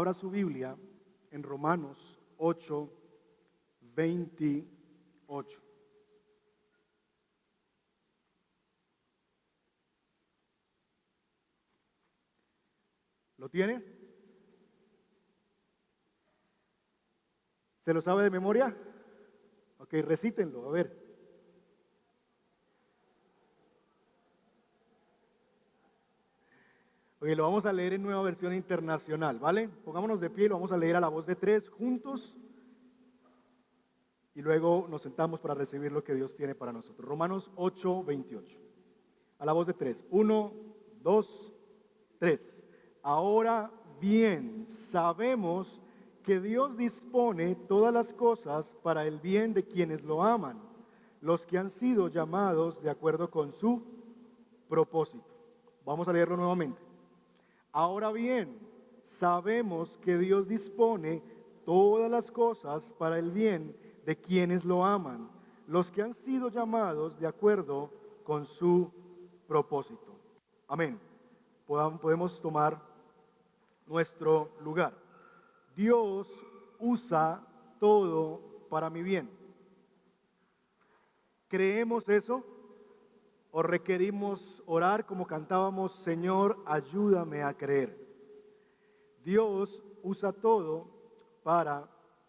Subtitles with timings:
[0.00, 0.74] abra su Biblia
[1.30, 2.90] en Romanos 8,
[3.82, 5.62] 28.
[13.36, 13.84] ¿Lo tiene?
[17.80, 18.74] ¿Se lo sabe de memoria?
[19.76, 20.99] Ok, recítenlo, a ver.
[27.22, 29.68] Ok, lo vamos a leer en nueva versión internacional, ¿vale?
[29.84, 32.34] Pongámonos de pie y lo vamos a leer a la voz de tres juntos
[34.34, 37.06] y luego nos sentamos para recibir lo que Dios tiene para nosotros.
[37.06, 38.56] Romanos 8, 28.
[39.38, 40.02] A la voz de tres.
[40.08, 40.54] Uno,
[41.02, 41.52] dos,
[42.18, 42.66] tres.
[43.02, 45.82] Ahora bien, sabemos
[46.22, 50.58] que Dios dispone todas las cosas para el bien de quienes lo aman,
[51.20, 53.82] los que han sido llamados de acuerdo con su
[54.70, 55.28] propósito.
[55.84, 56.89] Vamos a leerlo nuevamente.
[57.72, 58.58] Ahora bien,
[59.06, 61.22] sabemos que Dios dispone
[61.64, 65.30] todas las cosas para el bien de quienes lo aman,
[65.66, 67.90] los que han sido llamados de acuerdo
[68.24, 68.90] con su
[69.46, 70.16] propósito.
[70.66, 70.98] Amén.
[71.66, 72.80] Podemos tomar
[73.86, 74.92] nuestro lugar.
[75.76, 76.28] Dios
[76.78, 77.40] usa
[77.78, 79.30] todo para mi bien.
[81.48, 82.44] ¿Creemos eso?
[83.52, 87.98] O requerimos orar como cantábamos, Señor, ayúdame a creer.
[89.24, 90.88] Dios usa todo
[91.42, 91.88] para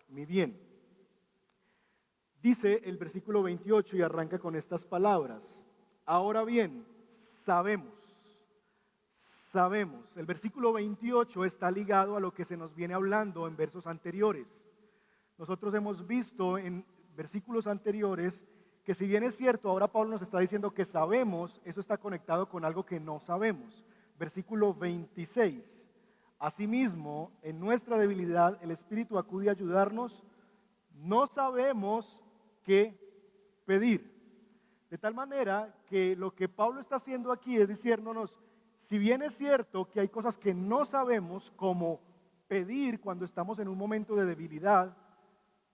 [0.09, 0.59] mi bien.
[2.41, 5.63] Dice el versículo 28 y arranca con estas palabras.
[6.05, 6.85] Ahora bien,
[7.43, 7.93] sabemos,
[9.19, 10.17] sabemos.
[10.17, 14.47] El versículo 28 está ligado a lo que se nos viene hablando en versos anteriores.
[15.37, 16.83] Nosotros hemos visto en
[17.15, 18.43] versículos anteriores
[18.91, 22.49] que si bien es cierto, ahora Pablo nos está diciendo que sabemos, eso está conectado
[22.49, 23.85] con algo que no sabemos.
[24.19, 25.63] Versículo 26.
[26.37, 30.25] Asimismo, en nuestra debilidad, el Espíritu acude a ayudarnos.
[30.93, 32.21] No sabemos
[32.65, 32.93] qué
[33.63, 34.13] pedir.
[34.89, 38.41] De tal manera que lo que Pablo está haciendo aquí es diciéndonos,
[38.83, 42.01] si bien es cierto que hay cosas que no sabemos, como
[42.49, 44.93] pedir cuando estamos en un momento de debilidad,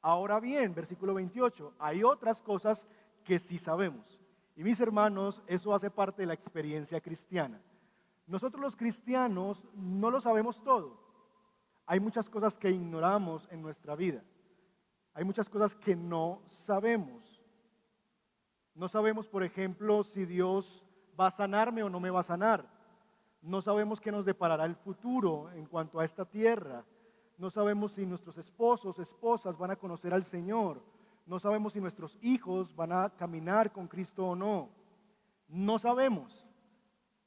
[0.03, 2.88] ahora bien, versículo 28, hay otras cosas
[3.27, 4.17] que sí sabemos.
[4.55, 7.61] Y mis hermanos, eso hace parte de la experiencia cristiana.
[8.25, 10.97] Nosotros los cristianos no lo sabemos todo.
[11.85, 14.23] Hay muchas cosas que ignoramos en nuestra vida.
[15.13, 17.43] Hay muchas cosas que no sabemos.
[18.75, 20.85] No sabemos, por ejemplo, si Dios
[21.19, 22.65] va a sanarme o no me va a sanar.
[23.41, 26.85] No sabemos qué nos deparará el futuro en cuanto a esta tierra.
[27.38, 30.81] No sabemos si nuestros esposos, esposas van a conocer al Señor
[31.27, 34.69] no sabemos si nuestros hijos van a caminar con Cristo o no.
[35.49, 36.45] No sabemos.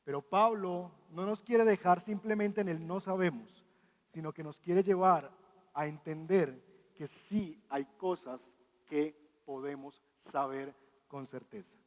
[0.04, 3.64] Pero Pablo no nos quiere dejar simplemente en el no sabemos,
[4.12, 5.30] sino que nos quiere llevar
[5.74, 6.60] a entender
[6.94, 8.40] que sí hay cosas
[8.88, 10.74] que podemos saber
[11.06, 11.78] con certeza.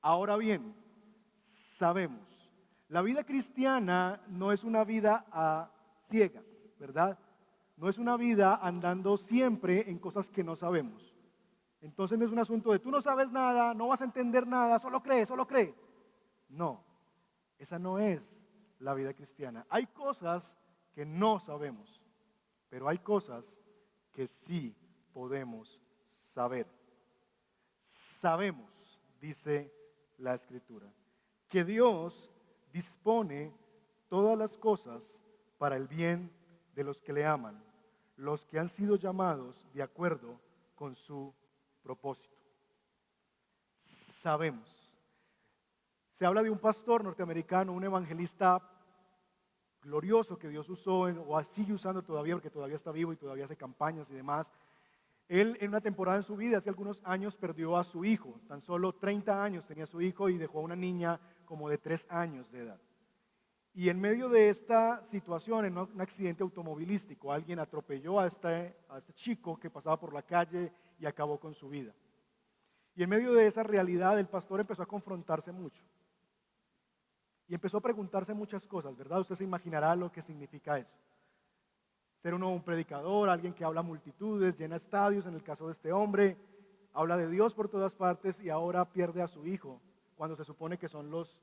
[0.00, 0.74] Ahora bien,
[1.76, 2.50] sabemos,
[2.88, 5.70] la vida cristiana no es una vida a
[6.08, 6.44] ciegas,
[6.78, 7.18] ¿verdad?
[7.76, 11.07] No es una vida andando siempre en cosas que no sabemos.
[11.80, 14.78] Entonces no es un asunto de tú no sabes nada, no vas a entender nada,
[14.78, 15.74] solo cree, solo cree.
[16.48, 16.82] No,
[17.58, 18.22] esa no es
[18.80, 19.66] la vida cristiana.
[19.68, 20.56] Hay cosas
[20.94, 22.02] que no sabemos,
[22.68, 23.44] pero hay cosas
[24.12, 24.74] que sí
[25.12, 25.80] podemos
[26.34, 26.66] saber.
[28.20, 29.72] Sabemos, dice
[30.18, 30.86] la escritura,
[31.48, 32.32] que Dios
[32.72, 33.54] dispone
[34.08, 35.02] todas las cosas
[35.58, 36.30] para el bien
[36.74, 37.62] de los que le aman,
[38.16, 40.40] los que han sido llamados de acuerdo
[40.74, 41.32] con su
[41.88, 42.36] propósito.
[44.20, 44.68] Sabemos.
[46.12, 48.60] Se habla de un pastor norteamericano, un evangelista
[49.80, 53.56] glorioso que Dios usó o sigue usando todavía porque todavía está vivo y todavía hace
[53.56, 54.50] campañas y demás.
[55.28, 58.38] Él en una temporada en su vida, hace algunos años, perdió a su hijo.
[58.48, 62.06] Tan solo 30 años tenía su hijo y dejó a una niña como de 3
[62.10, 62.80] años de edad.
[63.72, 68.98] Y en medio de esta situación, en un accidente automovilístico, alguien atropelló a este, a
[68.98, 71.94] este chico que pasaba por la calle y acabó con su vida.
[72.94, 75.82] Y en medio de esa realidad el pastor empezó a confrontarse mucho.
[77.46, 79.20] Y empezó a preguntarse muchas cosas, ¿verdad?
[79.20, 80.94] Usted se imaginará lo que significa eso.
[82.20, 85.92] Ser uno un predicador, alguien que habla multitudes, llena estadios, en el caso de este
[85.92, 86.36] hombre,
[86.92, 89.80] habla de Dios por todas partes y ahora pierde a su hijo,
[90.16, 91.38] cuando se supone que son los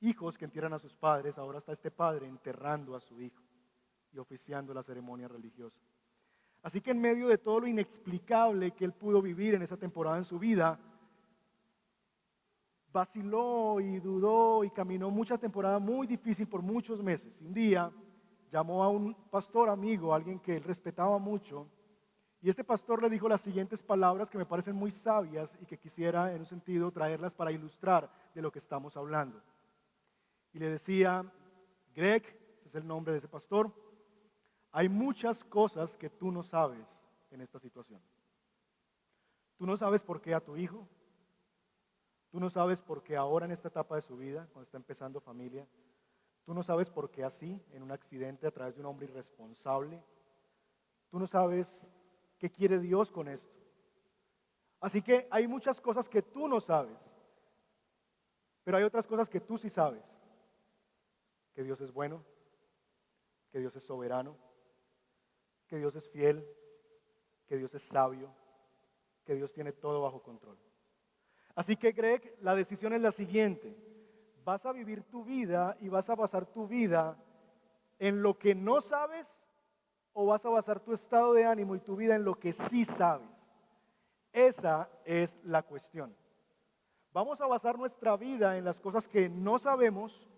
[0.00, 3.42] hijos que entierran a sus padres, ahora está este padre enterrando a su hijo
[4.12, 5.78] y oficiando la ceremonia religiosa.
[6.66, 10.18] Así que en medio de todo lo inexplicable que él pudo vivir en esa temporada
[10.18, 10.80] en su vida,
[12.92, 17.32] vaciló y dudó y caminó mucha temporada muy difícil por muchos meses.
[17.40, 17.92] Y un día
[18.50, 21.68] llamó a un pastor amigo, alguien que él respetaba mucho,
[22.42, 25.78] y este pastor le dijo las siguientes palabras que me parecen muy sabias y que
[25.78, 29.40] quisiera en un sentido traerlas para ilustrar de lo que estamos hablando.
[30.52, 31.24] Y le decía,
[31.94, 32.24] Greg,
[32.58, 33.70] ese es el nombre de ese pastor,
[34.76, 36.86] hay muchas cosas que tú no sabes
[37.30, 37.98] en esta situación.
[39.56, 40.86] Tú no sabes por qué a tu hijo,
[42.30, 45.18] tú no sabes por qué ahora en esta etapa de su vida, cuando está empezando
[45.18, 45.66] familia,
[46.44, 50.04] tú no sabes por qué así, en un accidente a través de un hombre irresponsable,
[51.08, 51.86] tú no sabes
[52.38, 53.56] qué quiere Dios con esto.
[54.78, 56.98] Así que hay muchas cosas que tú no sabes,
[58.62, 60.04] pero hay otras cosas que tú sí sabes.
[61.54, 62.22] Que Dios es bueno,
[63.50, 64.36] que Dios es soberano,
[65.66, 66.46] que Dios es fiel,
[67.46, 68.30] que Dios es sabio,
[69.24, 70.58] que Dios tiene todo bajo control.
[71.54, 73.76] Así que Greg, la decisión es la siguiente.
[74.44, 77.16] Vas a vivir tu vida y vas a basar tu vida
[77.98, 79.26] en lo que no sabes
[80.12, 82.84] o vas a basar tu estado de ánimo y tu vida en lo que sí
[82.84, 83.28] sabes?
[84.32, 86.16] Esa es la cuestión.
[87.12, 90.28] Vamos a basar nuestra vida en las cosas que no sabemos.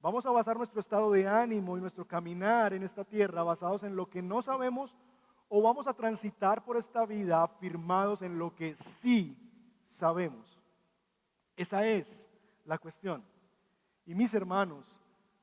[0.00, 3.96] Vamos a basar nuestro estado de ánimo y nuestro caminar en esta tierra basados en
[3.96, 4.94] lo que no sabemos
[5.48, 9.36] o vamos a transitar por esta vida afirmados en lo que sí
[9.88, 10.62] sabemos.
[11.56, 12.28] Esa es
[12.64, 13.24] la cuestión.
[14.06, 14.84] Y mis hermanos,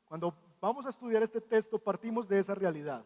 [0.06, 3.06] cuando vamos a estudiar este texto partimos de esa realidad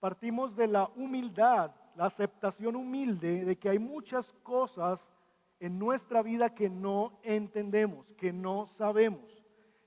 [0.00, 5.06] partimos de la humildad, la aceptación humilde de que hay muchas cosas
[5.60, 9.39] en nuestra vida que no entendemos, que no sabemos,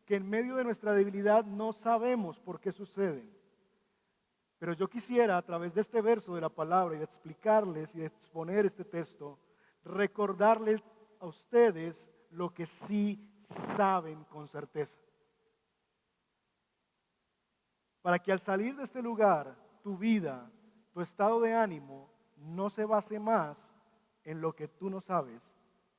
[0.06, 3.32] que en medio de nuestra debilidad no sabemos por qué suceden.
[4.58, 8.00] Pero yo quisiera a través de este verso de la palabra y de explicarles y
[8.00, 9.40] de exponer este texto,
[9.84, 10.82] recordarles
[11.20, 13.30] a ustedes lo que sí
[13.76, 14.98] saben con certeza.
[18.02, 20.50] Para que al salir de este lugar tu vida,
[20.94, 23.58] tu estado de ánimo, no se base más
[24.24, 25.42] en lo que tú no sabes,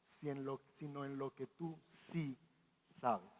[0.08, 1.78] sino en lo que tú
[2.10, 2.38] sí
[3.00, 3.33] sabes.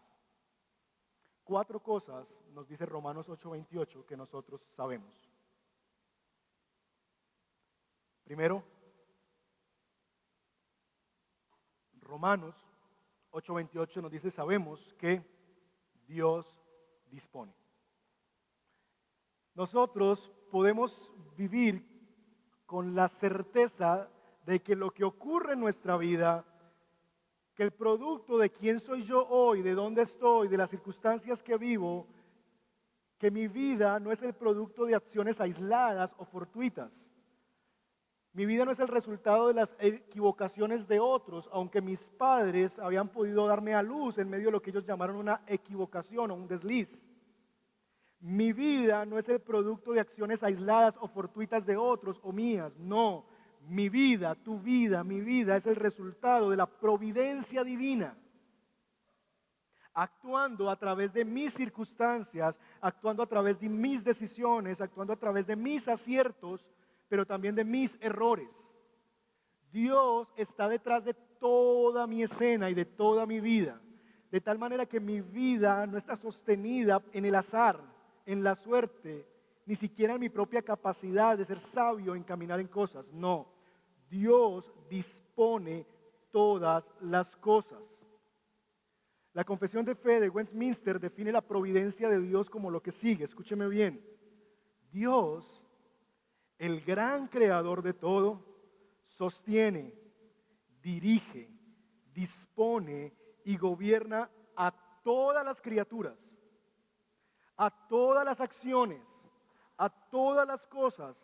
[1.44, 5.14] Cuatro cosas nos dice Romanos 8:28 que nosotros sabemos.
[8.24, 8.64] Primero,
[12.00, 12.54] Romanos
[13.30, 15.22] 8:28 nos dice, sabemos que
[16.06, 16.46] Dios
[17.10, 17.52] dispone.
[19.54, 21.84] Nosotros podemos vivir
[22.66, 24.10] con la certeza
[24.46, 26.44] de que lo que ocurre en nuestra vida,
[27.54, 31.56] que el producto de quién soy yo hoy, de dónde estoy, de las circunstancias que
[31.56, 32.06] vivo,
[33.18, 36.92] que mi vida no es el producto de acciones aisladas o fortuitas.
[38.32, 43.08] Mi vida no es el resultado de las equivocaciones de otros, aunque mis padres habían
[43.08, 46.48] podido darme a luz en medio de lo que ellos llamaron una equivocación o un
[46.48, 47.00] desliz.
[48.18, 52.76] Mi vida no es el producto de acciones aisladas o fortuitas de otros o mías,
[52.76, 53.26] no.
[53.68, 58.16] Mi vida, tu vida, mi vida es el resultado de la providencia divina.
[59.92, 65.46] Actuando a través de mis circunstancias, actuando a través de mis decisiones, actuando a través
[65.46, 66.66] de mis aciertos,
[67.08, 68.50] pero también de mis errores.
[69.70, 73.80] Dios está detrás de toda mi escena y de toda mi vida.
[74.30, 77.80] De tal manera que mi vida no está sostenida en el azar,
[78.26, 79.26] en la suerte,
[79.66, 83.06] ni siquiera en mi propia capacidad de ser sabio en caminar en cosas.
[83.12, 83.53] No,
[84.08, 85.86] Dios dispone
[86.30, 87.82] todas las cosas.
[89.32, 93.24] La confesión de fe de Westminster define la providencia de Dios como lo que sigue.
[93.24, 94.04] Escúcheme bien.
[94.92, 95.64] Dios,
[96.58, 98.44] el gran creador de todo,
[99.06, 99.92] sostiene,
[100.82, 101.50] dirige,
[102.12, 103.12] dispone
[103.44, 106.16] y gobierna a todas las criaturas
[107.56, 109.02] a todas las acciones,
[109.76, 111.16] a todas las cosas,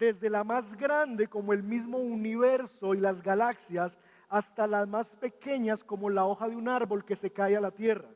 [0.00, 5.84] desde la más grande como el mismo universo y las galaxias, hasta las más pequeñas
[5.84, 8.08] como la hoja de un árbol que se cae a la tierra.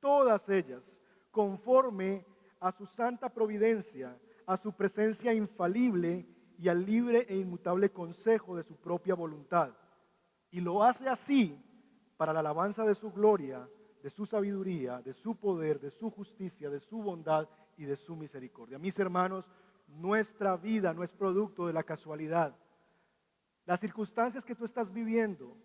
[0.00, 0.84] Todas ellas,
[1.30, 2.26] conforme
[2.60, 6.26] a su santa providencia, a su presencia infalible
[6.58, 9.70] y al libre e inmutable consejo de su propia voluntad.
[10.50, 11.58] Y lo hace así
[12.18, 13.66] para la alabanza de su gloria
[14.02, 18.16] de su sabiduría, de su poder, de su justicia, de su bondad y de su
[18.16, 18.78] misericordia.
[18.78, 19.50] Mis hermanos,
[19.88, 22.54] nuestra vida no es producto de la casualidad.
[23.66, 25.56] Las circunstancias que tú estás viviendo,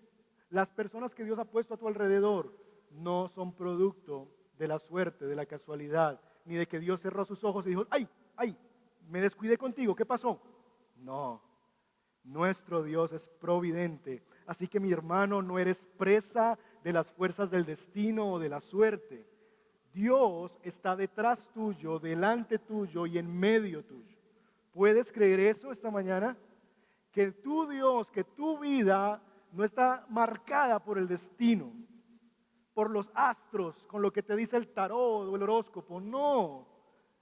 [0.49, 2.53] las personas que Dios ha puesto a tu alrededor,
[2.91, 7.43] no son producto de la suerte, de la casualidad, ni de que Dios cerró sus
[7.43, 8.57] ojos y dijo, ay, ay,
[9.09, 10.41] me descuidé contigo, ¿qué pasó?
[10.97, 11.41] No,
[12.23, 14.23] nuestro Dios es providente.
[14.45, 18.61] Así que mi hermano, no eres presa de las fuerzas del destino o de la
[18.61, 19.25] suerte.
[19.93, 24.12] Dios está detrás tuyo, delante tuyo y en medio tuyo.
[24.73, 26.35] ¿Puedes creer eso esta mañana?
[27.11, 31.71] Que tu Dios, que tu vida no está marcada por el destino,
[32.73, 36.01] por los astros, con lo que te dice el tarot o el horóscopo.
[36.01, 36.67] No,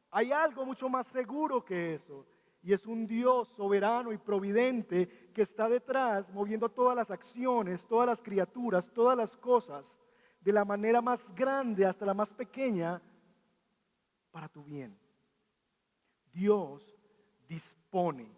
[0.10, 2.26] hay algo mucho más seguro que eso.
[2.64, 8.08] Y es un Dios soberano y providente que está detrás moviendo todas las acciones, todas
[8.08, 9.86] las criaturas, todas las cosas,
[10.40, 13.02] de la manera más grande hasta la más pequeña,
[14.32, 14.98] para tu bien.
[16.32, 17.01] Dios
[17.52, 18.32] dispone.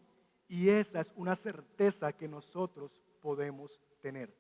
[0.48, 2.92] Y esa es una certeza que nosotros
[3.22, 4.34] podemos tener.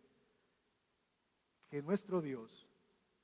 [1.69, 2.67] Que nuestro Dios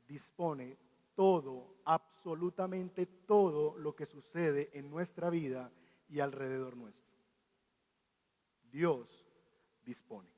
[0.07, 0.77] dispone
[1.15, 5.71] todo, absolutamente todo lo que sucede en nuestra vida
[6.07, 7.09] y alrededor nuestro.
[8.71, 9.25] Dios
[9.83, 10.29] dispone.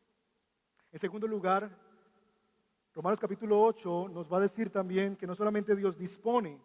[0.93, 1.69] En segundo lugar,
[2.93, 6.57] Romanos capítulo 8 nos va a decir también que no solamente Dios dispone,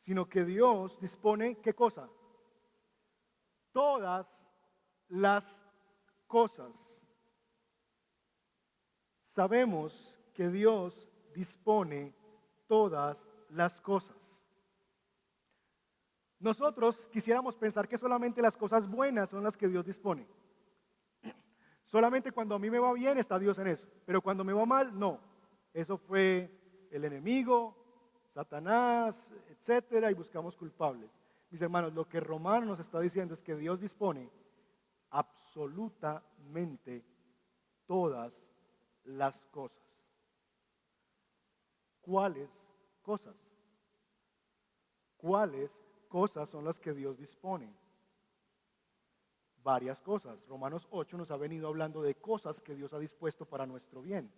[0.00, 2.08] sino que Dios dispone, ¿qué cosa?
[3.72, 4.26] Todas
[5.08, 5.44] las
[6.26, 6.72] cosas.
[9.34, 12.14] Sabemos que Dios dispone
[12.66, 13.16] todas
[13.50, 14.16] las cosas.
[16.38, 20.26] Nosotros quisiéramos pensar que solamente las cosas buenas son las que Dios dispone.
[21.86, 24.64] Solamente cuando a mí me va bien está Dios en eso, pero cuando me va
[24.64, 25.20] mal, no.
[25.74, 26.50] Eso fue
[26.90, 27.76] el enemigo,
[28.32, 29.14] Satanás,
[29.50, 31.10] etcétera, y buscamos culpables.
[31.50, 34.30] Mis hermanos, lo que Romano nos está diciendo es que Dios dispone
[35.10, 37.04] absolutamente
[37.86, 38.32] todas
[39.04, 39.78] las cosas.
[42.00, 42.48] ¿Cuáles
[43.02, 43.34] cosas?
[45.16, 45.70] ¿Cuáles
[46.08, 47.74] cosas son las que Dios dispone?
[49.62, 50.38] Varias cosas.
[50.46, 54.32] Romanos 8 nos ha venido hablando de cosas que Dios ha dispuesto para nuestro bien.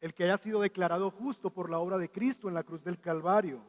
[0.00, 3.00] El que haya sido declarado justo por la obra de Cristo en la cruz del
[3.00, 3.60] Calvario.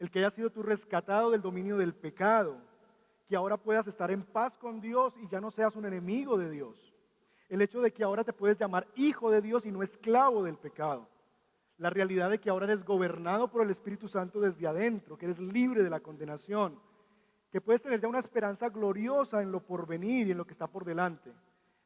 [0.00, 2.56] El que haya sido tú rescatado del dominio del pecado.
[3.28, 6.50] Que ahora puedas estar en paz con Dios y ya no seas un enemigo de
[6.50, 6.92] Dios.
[7.48, 10.56] El hecho de que ahora te puedes llamar hijo de Dios y no esclavo del
[10.56, 11.06] pecado
[11.80, 15.38] la realidad de que ahora eres gobernado por el Espíritu Santo desde adentro, que eres
[15.38, 16.78] libre de la condenación,
[17.50, 20.66] que puedes tener ya una esperanza gloriosa en lo porvenir y en lo que está
[20.66, 21.32] por delante.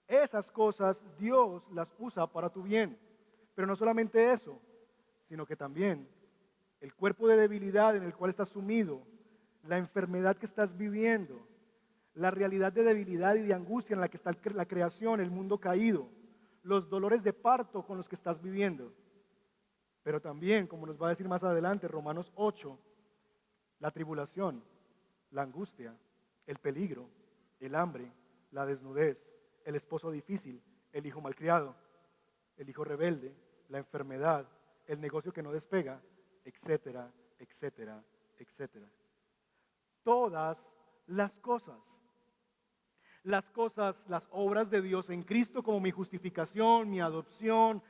[0.09, 2.99] Esas cosas Dios las usa para tu bien.
[3.55, 4.61] Pero no solamente eso,
[5.29, 6.09] sino que también
[6.85, 9.01] el cuerpo de debilidad en el cual estás sumido,
[9.67, 11.49] la enfermedad que estás viviendo,
[12.13, 15.57] la realidad de debilidad y de angustia en la que está la creación, el mundo
[15.57, 16.11] caído,
[16.63, 18.93] los dolores de parto con los que estás viviendo.
[20.03, 22.79] Pero también, como nos va a decir más adelante, Romanos 8,
[23.81, 24.63] la tribulación,
[25.31, 25.97] la angustia,
[26.47, 27.09] el peligro,
[27.61, 28.13] el hambre,
[28.51, 29.17] la desnudez,
[29.65, 30.61] el esposo difícil,
[30.93, 31.75] el hijo malcriado,
[32.59, 33.35] el hijo rebelde,
[33.71, 34.47] la enfermedad,
[34.87, 35.99] el negocio que no despega,
[36.45, 38.03] etcétera, etcétera,
[38.39, 38.87] etcétera.
[40.03, 40.59] Todas
[41.07, 41.79] las cosas.
[43.23, 47.83] Las cosas, las obras de Dios en Cristo como mi justificación, mi adopción,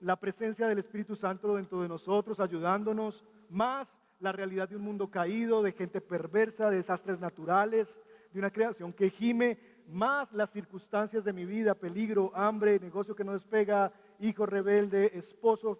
[0.00, 3.88] la presencia del Espíritu Santo dentro de nosotros, ayudándonos, más
[4.20, 8.00] la realidad de un mundo caído, de gente perversa, de desastres naturales,
[8.32, 13.24] de una creación que gime, más las circunstancias de mi vida, peligro, hambre, negocio que
[13.24, 15.78] no despega, hijo rebelde, esposo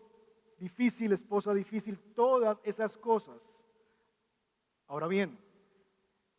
[0.62, 3.40] difícil, esposa difícil, todas esas cosas.
[4.86, 5.36] Ahora bien,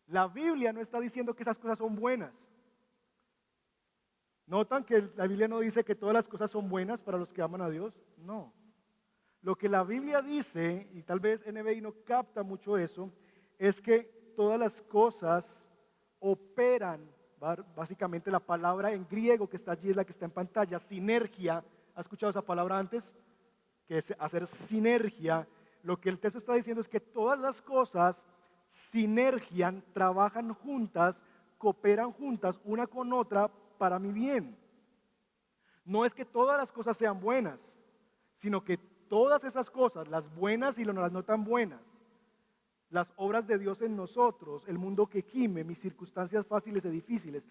[0.08, 2.34] la Biblia no está diciendo que esas cosas son buenas.
[4.46, 7.42] ¿Notan que la Biblia no dice que todas las cosas son buenas para los que
[7.42, 7.94] aman a Dios?
[8.18, 8.54] No.
[9.42, 13.12] Lo que la Biblia dice, y tal vez NBI no capta mucho eso,
[13.58, 14.04] es que
[14.38, 15.68] todas las cosas
[16.20, 17.10] operan,
[17.76, 21.62] básicamente la palabra en griego que está allí es la que está en pantalla, sinergia.
[21.96, 23.14] ¿Ha escuchado esa palabra antes?
[23.88, 25.48] Que es hacer sinergia.
[25.84, 28.22] Lo que el texto está diciendo es que todas las cosas
[28.92, 31.16] sinergian, trabajan juntas,
[31.58, 34.58] cooperan juntas una con otra para mi bien.
[35.86, 37.60] No es que todas las cosas sean buenas,
[38.38, 38.78] sino que
[39.10, 41.82] todas esas cosas, las buenas y las no tan buenas,
[42.90, 47.44] las obras de Dios en nosotros, el mundo que gime, mis circunstancias fáciles y difíciles,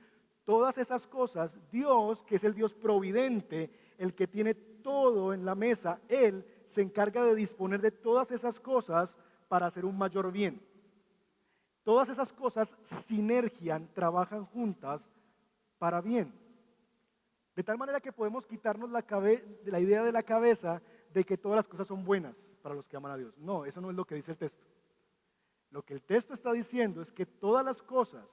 [0.45, 5.55] todas esas cosas, Dios, que es el Dios providente, el que tiene todo en la
[5.55, 9.17] mesa, Él se encarga de disponer de todas esas cosas
[9.49, 10.61] para hacer un mayor bien.
[11.85, 12.75] Todas esas cosas
[13.07, 15.09] sinergian, trabajan juntas
[15.79, 16.33] para bien.
[17.55, 19.05] De tal manera que podemos quitarnos la,
[19.65, 20.81] la idea de la cabeza
[21.13, 23.37] de que todas las cosas son buenas para los que aman a Dios.
[23.37, 24.63] No, eso no es lo que dice el texto.
[25.71, 28.25] Lo que el texto está diciendo es que todas las cosas,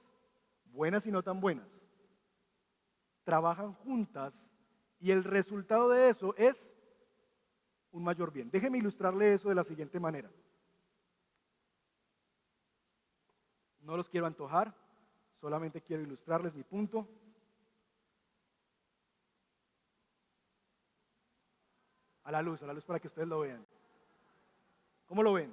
[0.66, 1.68] buenas y no tan buenas,
[3.24, 4.49] trabajan juntas
[5.00, 6.70] y el resultado de eso es
[7.90, 8.50] un mayor bien.
[8.50, 10.30] Déjeme ilustrarle eso de la siguiente manera.
[13.80, 14.74] No los quiero antojar,
[15.40, 17.08] solamente quiero ilustrarles mi punto.
[22.24, 23.66] A la luz, a la luz para que ustedes lo vean.
[25.06, 25.52] ¿Cómo lo ven?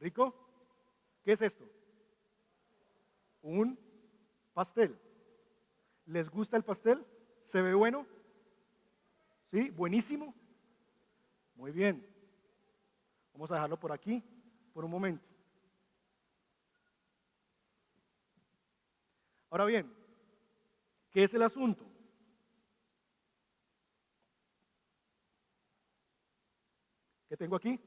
[0.00, 0.34] ¿Rico?
[1.22, 1.64] ¿Qué es esto?
[3.42, 3.78] Un
[4.54, 4.98] pastel.
[6.06, 7.04] ¿Les gusta el pastel?
[7.44, 8.06] ¿Se ve bueno?
[9.50, 9.70] ¿Sí?
[9.70, 10.34] ¿Buenísimo?
[11.54, 12.06] Muy bien.
[13.32, 14.22] Vamos a dejarlo por aquí
[14.72, 15.24] por un momento.
[19.50, 19.92] Ahora bien,
[21.10, 21.84] ¿qué es el asunto?
[27.28, 27.80] ¿Qué tengo aquí?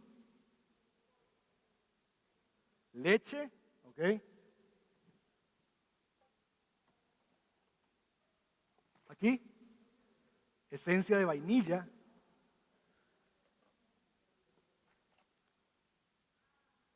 [2.94, 3.52] Leche,
[3.84, 4.00] ¿ok?
[10.70, 11.88] Esencia de vainilla.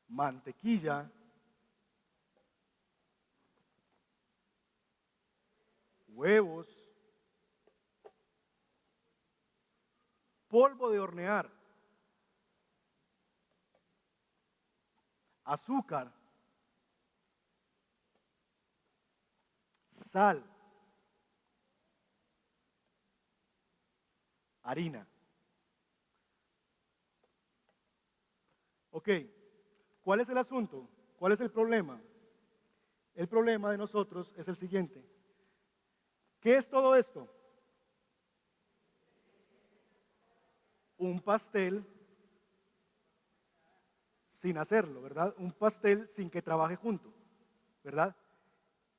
[0.08, 1.10] Mantequilla.
[6.10, 6.68] Huevos.
[10.48, 11.50] Polvo de hornear.
[15.46, 16.14] Azúcar.
[20.12, 20.51] Sal.
[24.64, 25.08] Harina.
[28.92, 29.10] Ok,
[30.02, 30.88] ¿cuál es el asunto?
[31.18, 32.02] ¿Cuál es el problema?
[33.16, 35.04] El problema de nosotros es el siguiente.
[36.40, 37.28] ¿Qué es todo esto?
[40.98, 41.86] Un pastel
[44.42, 45.34] sin hacerlo, ¿verdad?
[45.38, 47.14] Un pastel sin que trabaje junto,
[47.84, 48.16] ¿verdad?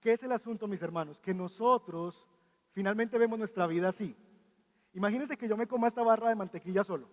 [0.01, 1.19] ¿Qué es el asunto, mis hermanos?
[1.21, 2.29] Que nosotros
[2.73, 4.17] finalmente vemos nuestra vida así.
[4.95, 7.09] Imagínense que yo me coma esta barra de mantequilla solo.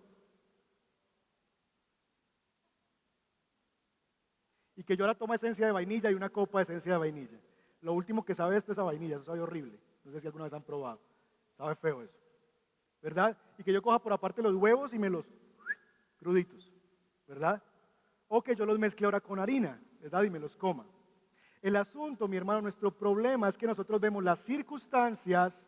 [4.76, 7.38] Y que yo la toma esencia de vainilla y una copa de esencia de vainilla.
[7.82, 9.78] Lo último que sabe esto es a vainilla, eso sabe horrible.
[10.04, 11.00] No sé si alguna vez han probado.
[11.56, 12.18] Sabe feo eso.
[13.02, 13.36] ¿Verdad?
[13.58, 15.26] Y que yo coja por aparte los huevos y me los
[16.18, 16.72] cruditos.
[17.26, 17.62] ¿Verdad?
[18.28, 20.22] O que yo los mezcle ahora con harina, ¿verdad?
[20.22, 20.86] Y me los coma.
[21.62, 25.66] El asunto, mi hermano, nuestro problema es que nosotros vemos las circunstancias,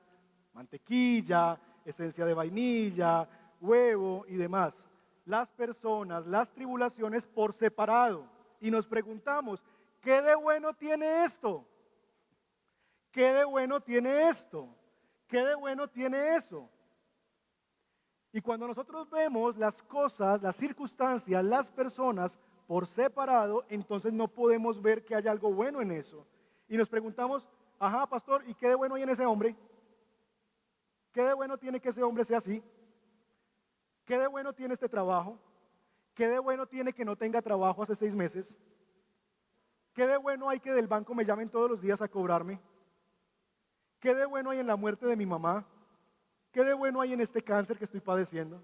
[0.54, 3.28] mantequilla, esencia de vainilla,
[3.60, 4.74] huevo y demás.
[5.24, 8.24] Las personas, las tribulaciones por separado.
[8.60, 9.62] Y nos preguntamos,
[10.00, 11.64] ¿qué de bueno tiene esto?
[13.10, 14.68] ¿Qué de bueno tiene esto?
[15.28, 16.68] ¿Qué de bueno tiene eso?
[18.32, 24.80] Y cuando nosotros vemos las cosas, las circunstancias, las personas por separado, entonces no podemos
[24.80, 26.26] ver que haya algo bueno en eso.
[26.68, 27.46] Y nos preguntamos,
[27.78, 29.54] ajá, pastor, ¿y qué de bueno hay en ese hombre?
[31.12, 32.62] ¿Qué de bueno tiene que ese hombre sea así?
[34.04, 35.38] ¿Qué de bueno tiene este trabajo?
[36.14, 38.54] ¿Qué de bueno tiene que no tenga trabajo hace seis meses?
[39.92, 42.60] ¿Qué de bueno hay que del banco me llamen todos los días a cobrarme?
[44.00, 45.66] ¿Qué de bueno hay en la muerte de mi mamá?
[46.50, 48.62] ¿Qué de bueno hay en este cáncer que estoy padeciendo?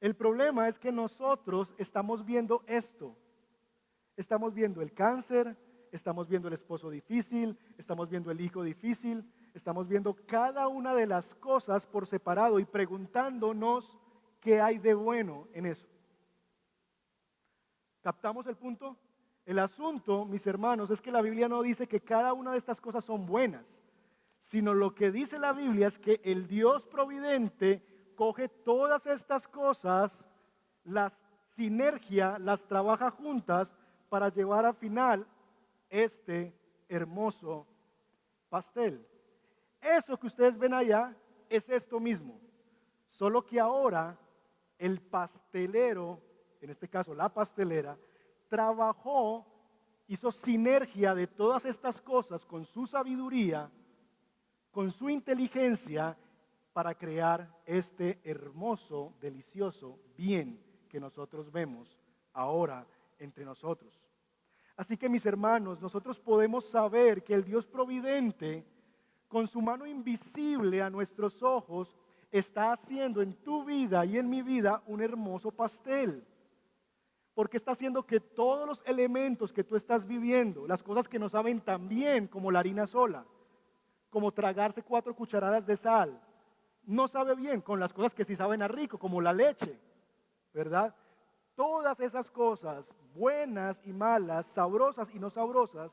[0.00, 3.16] El problema es que nosotros estamos viendo esto.
[4.16, 5.56] Estamos viendo el cáncer,
[5.92, 11.06] estamos viendo el esposo difícil, estamos viendo el hijo difícil, estamos viendo cada una de
[11.06, 13.98] las cosas por separado y preguntándonos
[14.40, 15.86] qué hay de bueno en eso.
[18.02, 18.96] ¿Captamos el punto?
[19.44, 22.80] El asunto, mis hermanos, es que la Biblia no dice que cada una de estas
[22.80, 23.64] cosas son buenas,
[24.44, 27.82] sino lo que dice la Biblia es que el Dios providente
[28.16, 30.24] coge todas estas cosas,
[30.84, 31.12] las
[31.56, 33.74] sinergia, las trabaja juntas
[34.08, 35.26] para llevar al final
[35.90, 36.54] este
[36.88, 37.66] hermoso
[38.48, 39.06] pastel.
[39.82, 41.14] Eso que ustedes ven allá
[41.50, 42.40] es esto mismo,
[43.08, 44.16] solo que ahora
[44.78, 46.20] el pastelero,
[46.60, 47.98] en este caso la pastelera,
[48.48, 49.44] trabajó,
[50.06, 53.70] hizo sinergia de todas estas cosas con su sabiduría,
[54.70, 56.16] con su inteligencia,
[56.72, 61.98] para crear este hermoso, delicioso bien que nosotros vemos
[62.32, 62.86] ahora
[63.18, 64.00] entre nosotros.
[64.76, 68.64] Así que mis hermanos, nosotros podemos saber que el Dios providente
[69.32, 71.96] con su mano invisible a nuestros ojos,
[72.30, 76.22] está haciendo en tu vida y en mi vida un hermoso pastel.
[77.32, 81.30] Porque está haciendo que todos los elementos que tú estás viviendo, las cosas que no
[81.30, 83.24] saben tan bien como la harina sola,
[84.10, 86.20] como tragarse cuatro cucharadas de sal,
[86.82, 89.80] no sabe bien con las cosas que sí saben a rico, como la leche,
[90.52, 90.94] ¿verdad?
[91.54, 95.90] Todas esas cosas, buenas y malas, sabrosas y no sabrosas,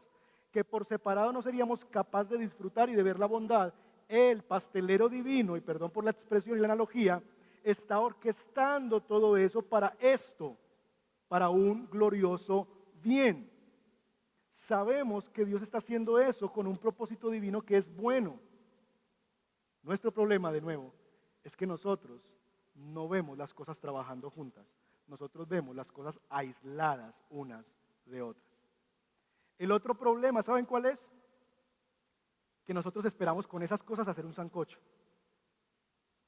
[0.52, 3.74] que por separado no seríamos capaces de disfrutar y de ver la bondad,
[4.08, 7.22] el pastelero divino, y perdón por la expresión y la analogía,
[7.64, 10.58] está orquestando todo eso para esto,
[11.28, 12.68] para un glorioso
[13.04, 13.50] bien.
[14.58, 18.40] sabemos que Dios está haciendo eso con un propósito divino que es bueno.
[19.84, 20.94] Nuestro problema, de nuevo,
[21.44, 22.22] es que nosotros
[22.76, 24.66] no vemos las cosas trabajando juntas.
[25.08, 27.66] Nosotros vemos las cosas aisladas unas
[28.06, 28.49] de otras.
[29.60, 31.14] El otro problema, ¿saben cuál es?
[32.66, 34.80] Que nosotros esperamos con esas cosas hacer un sancocho,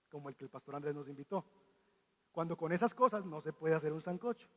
[0.10, 1.46] como el que el pastor Andrés nos invitó.
[2.34, 4.48] Cuando con esas cosas no se puede hacer un sancocho.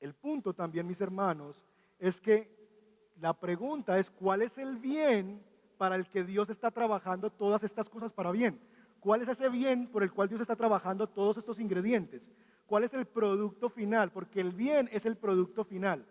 [0.00, 1.64] El punto también, mis hermanos,
[1.98, 5.42] es que la pregunta es cuál es el bien
[5.78, 8.60] para el que Dios está trabajando todas estas cosas para bien.
[8.98, 12.28] ¿Cuál es ese bien por el cual Dios está trabajando todos estos ingredientes?
[12.66, 14.10] ¿Cuál es el producto final?
[14.10, 16.06] Porque el bien es el producto final.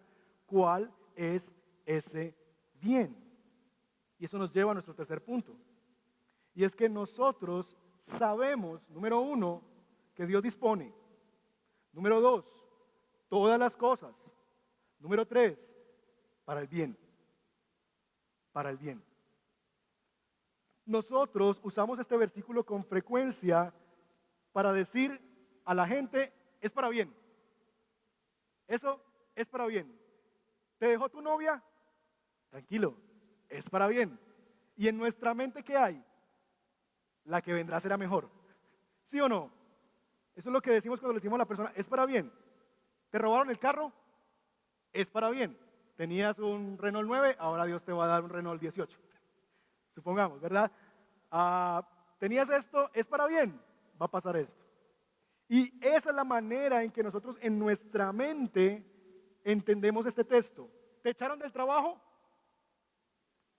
[0.45, 1.51] ¿Cuál es
[1.85, 2.35] ese
[2.79, 3.15] bien?
[4.19, 5.55] Y eso nos lleva a nuestro tercer punto.
[6.53, 9.61] Y es que nosotros sabemos, número uno,
[10.13, 10.93] que Dios dispone.
[11.91, 12.45] Número dos,
[13.29, 14.15] todas las cosas.
[14.99, 15.57] Número tres,
[16.45, 16.97] para el bien.
[18.51, 19.03] Para el bien.
[20.85, 23.73] Nosotros usamos este versículo con frecuencia
[24.51, 25.19] para decir
[25.65, 26.31] a la gente,
[26.63, 27.13] es para bien.
[28.67, 28.99] Eso
[29.35, 29.99] es para bien.
[30.79, 31.63] ¿Te dejó tu novia?
[32.49, 32.97] Tranquilo,
[33.49, 34.19] es para bien.
[34.75, 36.03] ¿Y en nuestra mente qué hay?
[37.25, 38.29] La que vendrá será mejor.
[39.11, 39.51] ¿Sí o no?
[40.35, 42.31] Eso es lo que decimos cuando le decimos a la persona, es para bien.
[43.11, 43.93] ¿Te robaron el carro?
[44.91, 45.57] Es para bien.
[45.95, 48.97] Tenías un Renault 9, ahora Dios te va a dar un Renault 18
[49.93, 50.71] supongamos, ¿verdad?
[51.31, 51.87] Ah,
[52.19, 53.59] tenías esto, es para bien,
[54.01, 54.62] va a pasar esto.
[55.53, 58.83] Y esa es la manera en que nosotros en nuestra mente
[59.43, 60.67] entendemos este texto.
[61.03, 62.01] ¿Te echaron del trabajo?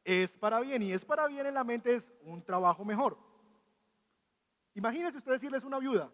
[0.02, 0.82] Es para bien.
[0.82, 3.16] Y es para bien en la mente es un trabajo mejor.
[4.74, 6.10] Imagínese usted decirles una viuda,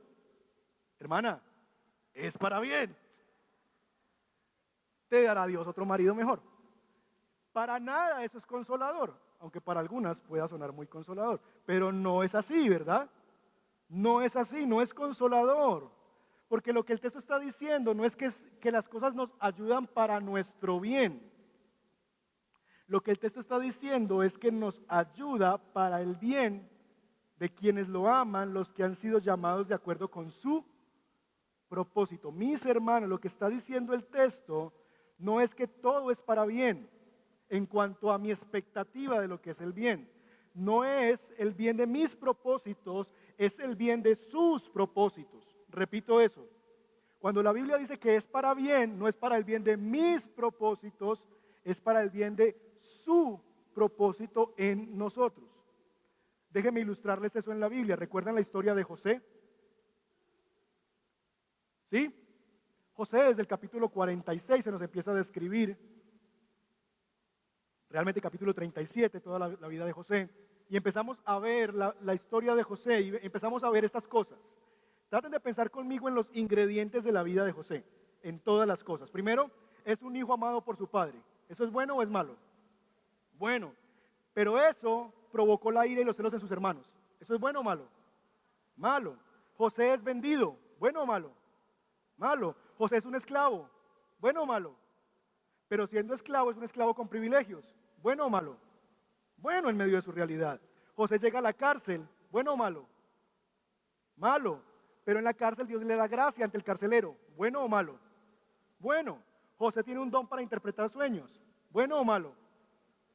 [0.98, 1.42] hermana,
[2.12, 2.94] es para bien.
[5.08, 6.42] Te dará Dios otro marido mejor.
[7.52, 12.34] Para nada eso es consolador aunque para algunas pueda sonar muy consolador, pero no es
[12.34, 13.08] así, ¿verdad?
[13.90, 15.90] No es así, no es consolador.
[16.48, 20.20] Porque lo que el texto está diciendo no es que, las cosas nos ayudan para
[20.20, 21.20] nuestro bien.
[22.87, 26.68] Lo que el texto está diciendo es que nos ayuda para el bien
[27.38, 30.64] de quienes lo aman, los que han sido llamados de acuerdo con su
[31.68, 32.31] propósito.
[32.31, 34.72] Mis hermanos, lo que está diciendo el texto
[35.18, 36.88] no es que todo es para bien
[37.48, 40.09] en cuanto a mi expectativa de lo que es el bien.
[40.55, 45.42] No es el bien de mis propósitos, es el bien de sus propósitos.
[45.70, 46.46] Repito eso.
[47.18, 50.29] Cuando la Biblia dice que es para bien, no es para el bien de mis
[50.29, 51.24] propósitos,
[51.64, 53.40] es para el bien de su
[53.72, 55.48] propósito en nosotros.
[56.50, 57.96] Déjenme ilustrarles eso en la Biblia.
[57.96, 59.22] ¿Recuerdan la historia de José?
[61.90, 62.14] ¿Sí?
[62.92, 65.79] José desde el capítulo 46 se nos empieza a describir
[67.88, 70.29] realmente capítulo 37, toda la, vida de José,
[70.70, 74.38] y empezamos a ver la, historia de José y empezamos a ver estas cosas.
[75.09, 77.85] Traten de pensar conmigo en los ingredientes de la vida de José,
[78.22, 79.11] en todas las cosas.
[79.11, 79.50] Primero,
[79.85, 81.20] es un hijo amado por su padre.
[81.48, 82.37] ¿Eso es bueno o es malo?
[83.37, 83.72] Bueno,
[84.33, 86.88] pero eso provocó la ira y los celos de sus hermanos.
[87.18, 87.88] ¿Eso es bueno o malo?
[88.76, 89.16] Malo.
[89.56, 90.56] José es vendido.
[90.78, 91.33] ¿Bueno o malo?
[92.16, 92.54] Malo.
[92.78, 93.68] José es un esclavo.
[94.20, 94.76] ¿Bueno o malo?
[95.66, 97.74] Pero siendo esclavo es un esclavo con privilegios.
[98.00, 98.56] ¿Bueno o malo?
[99.40, 100.61] Bueno en medio de su realidad.
[100.94, 102.07] José llega a la cárcel.
[102.31, 102.87] ¿Bueno o malo?
[104.16, 104.62] Malo.
[105.05, 107.16] Pero en la cárcel Dios le da gracia ante el carcelero.
[107.37, 107.98] ¿Bueno o malo?
[108.79, 109.22] Bueno.
[109.57, 111.31] José tiene un don para interpretar sueños.
[111.70, 112.35] ¿Bueno o malo?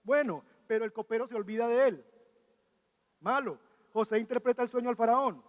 [0.04, 0.44] Bueno.
[0.68, 2.06] Pero el copero se olvida de él.
[3.20, 3.60] Malo.
[3.94, 5.44] José interpreta el sueño al faraón.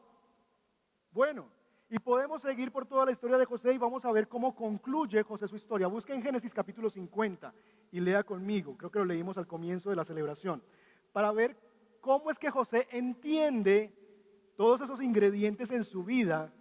[1.11, 1.49] Bueno.
[1.89, 5.23] Y podemos seguir por toda la historia de José y vamos a ver cómo concluye
[5.23, 5.87] José su historia.
[5.87, 7.55] Busca en Génesis capítulo 50
[7.93, 10.61] y lea conmigo, creo que lo leímos al comienzo de la celebración,
[11.13, 11.57] para ver
[12.01, 13.93] cómo es que José entiende
[14.57, 16.53] todos esos ingredientes en su vida,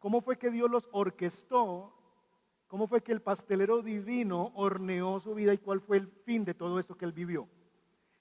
[0.00, 1.92] cómo fue que Dios los orquestó,
[2.66, 6.54] cómo fue que el pastelero divino horneó su vida y cuál fue el fin de
[6.54, 7.46] todo esto que él vivió.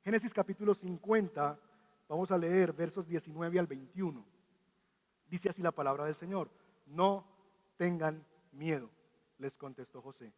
[0.04, 1.58] Génesis capítulo 50,
[2.08, 4.33] vamos a leer versos 19 al 21.
[5.34, 6.48] Dice así la palabra del Señor.
[6.86, 7.26] No
[7.76, 8.91] tengan miedo,
[9.39, 10.32] les contestó José,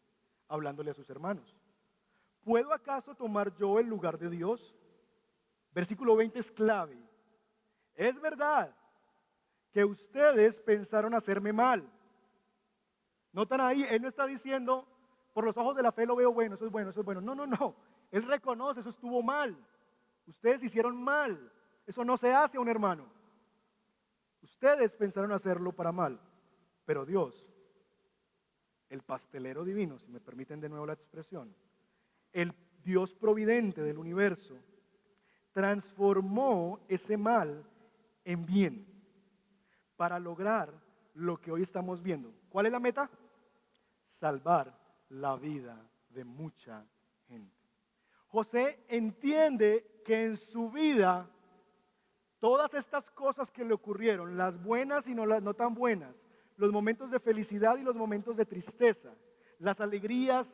[0.47, 1.53] hablándole a sus hermanos.
[2.45, 4.73] ¿Puedo acaso tomar yo el lugar de Dios?
[5.73, 6.97] Versículo 20 es clave.
[7.93, 8.73] Es verdad
[9.73, 11.85] que ustedes pensaron hacerme mal.
[13.33, 14.87] Notan ahí, él no está diciendo,
[15.33, 17.19] por los ojos de la fe lo veo bueno, eso es bueno, eso es bueno.
[17.19, 17.75] No, no, no.
[18.11, 19.57] Él reconoce, eso estuvo mal.
[20.25, 21.51] Ustedes hicieron mal.
[21.85, 23.13] Eso no se hace a un hermano.
[24.55, 26.19] Ustedes pensaron hacerlo para mal,
[26.85, 27.45] pero Dios
[28.89, 31.53] el pastelero divino, si me permiten de nuevo la expresión,
[32.31, 34.57] el Dios providente del universo,
[35.51, 37.65] transformó ese mal
[38.23, 38.85] en bien
[39.97, 40.73] para lograr
[41.13, 42.33] lo que hoy estamos viendo.
[42.49, 43.09] ¿Cuál es la meta?
[44.19, 44.73] Salvar
[45.09, 45.77] la vida
[46.09, 46.85] de mucha
[47.27, 47.55] gente.
[48.27, 51.29] José entiende que en su vida
[52.39, 56.15] todas estas cosas que le ocurrieron, las buenas y no las no tan buenas,
[56.57, 59.13] los momentos de felicidad y los momentos de tristeza,
[59.59, 60.49] las alegrías,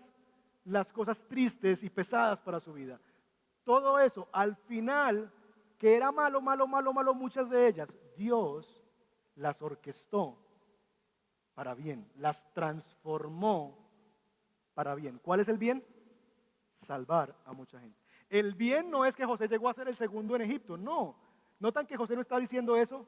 [0.65, 2.99] las cosas tristes y pesadas para su vida.
[3.63, 5.31] Todo eso, al final,
[5.77, 8.83] que era malo, malo, malo, malo, muchas de ellas, Dios
[9.35, 10.37] las orquestó
[11.53, 13.77] para bien, las transformó
[14.73, 15.19] para bien.
[15.21, 15.83] ¿Cuál es el bien?
[16.81, 17.99] Salvar a mucha gente.
[18.29, 21.15] El bien no es que José llegó a ser el segundo en Egipto, no.
[21.61, 23.07] ¿Notan que José no está diciendo eso?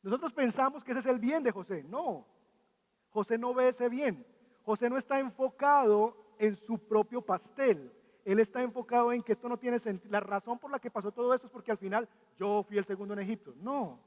[0.00, 1.82] Nosotros pensamos que ese es el bien de José.
[1.82, 2.24] No,
[3.10, 4.24] José no ve ese bien.
[4.62, 7.92] José no está enfocado en su propio pastel.
[8.24, 10.12] Él está enfocado en que esto no tiene sentido.
[10.12, 12.08] La razón por la que pasó todo esto es porque al final
[12.38, 13.52] yo fui el segundo en Egipto.
[13.56, 13.98] No,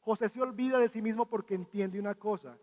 [0.00, 2.56] José se olvida de sí mismo porque entiende una cosa,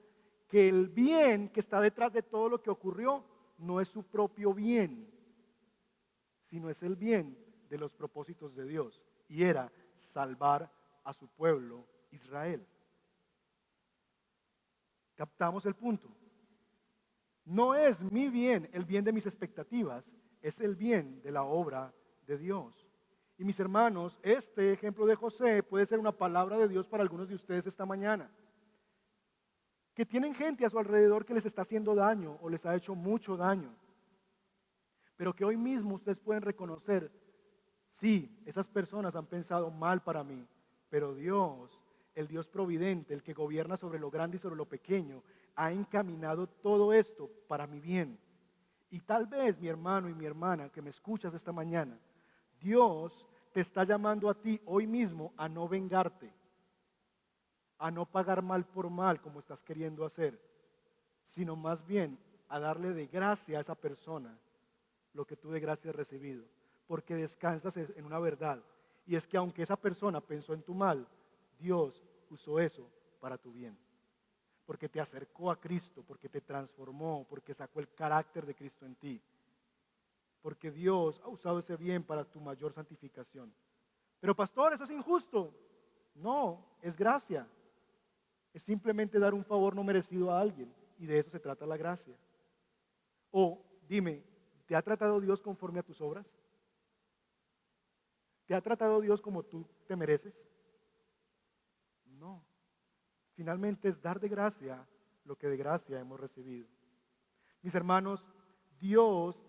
[0.48, 3.24] que el bien que está detrás de todo lo que ocurrió
[3.60, 5.08] no es su propio bien,
[6.50, 7.38] sino es el bien
[7.70, 9.04] de los propósitos de Dios.
[9.28, 9.72] Y era
[10.14, 10.72] salvar
[11.04, 12.66] a su pueblo Israel.
[15.16, 16.10] ¿Captamos el punto?
[17.46, 20.06] No es mi bien el bien de mis expectativas,
[20.42, 21.94] es el bien de la obra
[22.26, 22.88] de Dios.
[23.38, 27.28] Y mis hermanos, este ejemplo de José puede ser una palabra de Dios para algunos
[27.28, 28.32] de ustedes esta mañana.
[29.94, 32.96] Que tienen gente a su alrededor que les está haciendo daño o les ha hecho
[32.96, 33.76] mucho daño.
[35.16, 37.12] Pero que hoy mismo ustedes pueden reconocer,
[38.04, 40.46] sí, esas personas han pensado mal para mí,
[40.90, 41.80] pero Dios
[42.16, 45.24] el Dios providente, el que gobierna sobre lo grande y sobre lo pequeño,
[45.56, 48.20] ha encaminado todo esto para mi bien.
[48.90, 51.98] Y tal vez, mi hermano y mi hermana que me escuchas esta mañana,
[52.60, 56.32] Dios te está llamando a ti hoy mismo a no vengarte,
[57.80, 60.40] a no pagar mal por mal como estás queriendo hacer,
[61.30, 64.38] sino más bien a darle de gracia a esa persona
[65.14, 66.46] lo que tú de gracia has recibido,
[66.94, 68.62] porque descansas en una verdad,
[69.08, 71.08] y es que aunque esa persona pensó en tu mal,
[71.58, 72.88] Dios usó eso
[73.20, 73.76] para tu bien.
[74.64, 78.94] Porque te acercó a Cristo, porque te transformó, porque sacó el carácter de Cristo en
[78.94, 79.20] ti.
[80.44, 83.52] Porque Dios ha usado ese bien para tu mayor santificación.
[84.20, 85.52] Pero pastor, eso es injusto.
[86.14, 87.48] No, es gracia.
[88.54, 90.72] Es simplemente dar un favor no merecido a alguien.
[91.00, 92.16] Y de eso se trata la gracia.
[93.32, 94.22] O dime,
[94.68, 96.28] ¿te ha tratado Dios conforme a tus obras?
[98.46, 100.42] ¿Te ha tratado Dios como tú te mereces?
[102.06, 102.44] No.
[103.36, 104.86] Finalmente es dar de gracia
[105.26, 106.68] lo que de gracia hemos recibido.
[107.62, 108.26] Mis hermanos,
[108.80, 109.42] Dios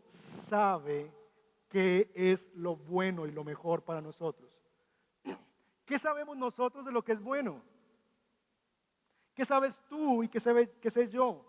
[0.48, 1.12] sabe
[1.68, 4.50] qué es lo bueno y lo mejor para nosotros.
[5.84, 7.60] ¿Qué sabemos nosotros de lo que es bueno?
[9.34, 11.44] ¿Qué sabes tú y qué, sé yo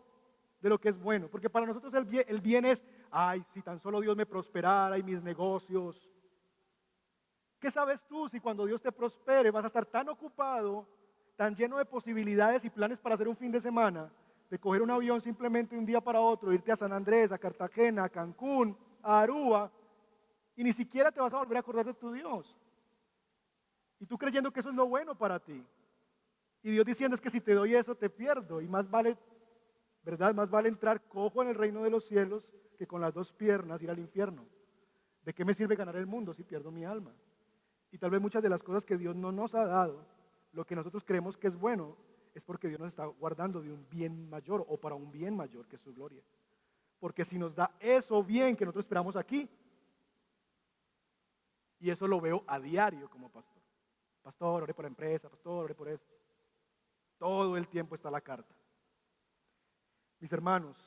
[0.59, 1.27] de lo que es bueno?
[1.29, 4.97] Porque para nosotros el bien, el bien es, ay, si tan solo Dios me prosperara
[4.97, 6.09] y mis negocios.
[7.59, 10.87] ¿Qué sabes tú si cuando Dios te prospere vas a estar tan ocupado
[11.35, 14.11] tan lleno de posibilidades y planes para hacer un fin de semana,
[14.49, 18.05] de coger un avión simplemente un día para otro, irte a San Andrés, a Cartagena,
[18.05, 19.71] a Cancún, a Aruba,
[20.55, 22.55] y ni siquiera te vas a volver a acordar de tu Dios.
[23.99, 25.63] Y tú creyendo que eso es lo bueno para ti.
[26.63, 28.61] Y Dios diciendo es que si te doy eso te pierdo.
[28.61, 29.17] Y más vale,
[30.03, 30.33] ¿verdad?
[30.33, 33.81] Más vale entrar cojo en el reino de los cielos que con las dos piernas
[33.81, 34.45] ir al infierno.
[35.23, 37.11] ¿De qué me sirve ganar el mundo si pierdo mi alma?
[37.95, 40.05] Y tal vez muchas de las cosas que Dios no nos ha dado
[40.51, 41.95] lo que nosotros creemos que es bueno
[42.33, 45.65] es porque Dios nos está guardando de un bien mayor o para un bien mayor
[45.69, 46.21] que es su gloria.
[46.99, 49.49] Porque si nos da eso bien que nosotros esperamos aquí,
[51.79, 53.63] y eso lo veo a diario como pastor.
[54.21, 56.13] Pastor, oré por la empresa, pastor, oré por esto.
[57.17, 58.53] Todo el tiempo está la carta.
[60.19, 60.77] Mis hermanos,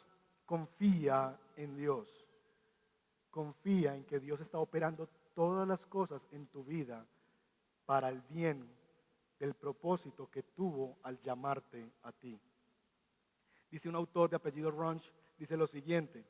[0.45, 2.18] confía en Dios.
[3.39, 7.07] Confía en que Dios está operando todas las cosas en tu vida
[7.87, 8.69] para el bien
[9.39, 12.37] del propósito que tuvo al llamarte a ti.
[13.71, 16.25] Dice un autor de apellido Runch, dice lo siguiente,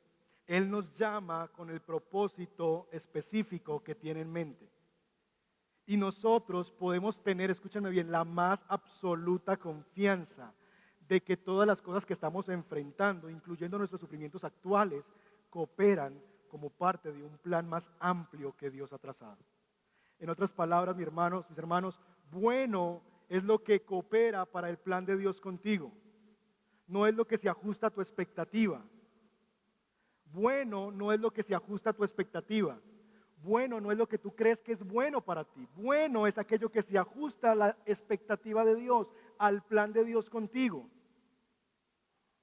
[0.45, 4.69] Él nos llama con el propósito específico que tiene en mente.
[5.87, 10.53] Y nosotros podemos tener, escúchame bien, la más absoluta confianza
[11.07, 15.03] de que todas las cosas que estamos enfrentando, incluyendo nuestros sufrimientos actuales,
[15.49, 19.37] cooperan como parte de un plan más amplio que Dios ha trazado.
[20.19, 21.99] En otras palabras, mis hermanos, mis hermanos,
[22.31, 25.91] bueno es lo que coopera para el plan de Dios contigo.
[26.87, 28.83] no es lo que se ajusta a tu expectativa.
[30.33, 32.79] Bueno no es lo que se ajusta a tu expectativa.
[33.43, 35.67] Bueno no es lo que tú crees que es bueno para ti.
[35.75, 39.07] Bueno es aquello que se ajusta a la expectativa de Dios,
[39.37, 40.89] al plan de Dios contigo.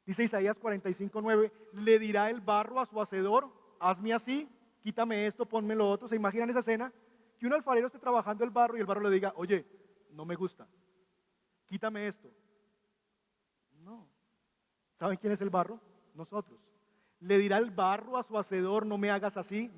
[0.07, 4.49] Dice Isaías 45:9, le dirá el barro a su hacedor, hazme así,
[4.83, 6.09] quítame esto, ponme lo otro.
[6.09, 6.93] ¿Se imaginan esa escena?
[7.39, 9.67] Que un alfarero esté trabajando el barro y el barro le diga, oye,
[10.11, 10.67] no me gusta,
[11.67, 12.31] quítame esto.
[13.83, 14.09] No.
[14.99, 15.81] ¿Saben quién es el barro?
[16.15, 16.59] Nosotros.
[17.21, 19.71] Le dirá el barro a su hacedor, no me hagas así,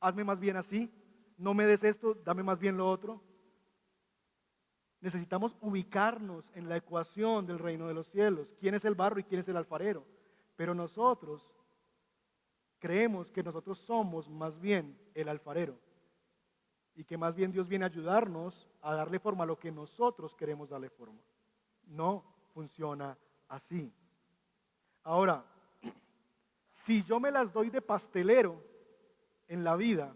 [0.00, 0.90] hazme más bien así,
[1.38, 3.22] no me des esto, dame más bien lo otro.
[5.00, 8.56] Necesitamos ubicarnos en la ecuación del reino de los cielos.
[8.58, 10.04] ¿Quién es el barro y quién es el alfarero?
[10.56, 11.55] Pero nosotros
[12.86, 15.76] creemos que nosotros somos más bien el alfarero
[16.94, 20.36] y que más bien Dios viene a ayudarnos a darle forma a lo que nosotros
[20.36, 21.18] queremos darle forma.
[21.88, 22.22] No
[22.54, 23.18] funciona
[23.48, 23.92] así.
[25.02, 25.44] Ahora,
[26.84, 28.62] si yo me las doy de pastelero
[29.48, 30.14] en la vida,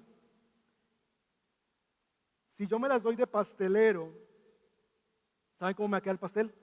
[2.57, 4.13] si yo me las doy de pastelero,
[5.59, 6.55] ¿saben cómo me queda el pastel?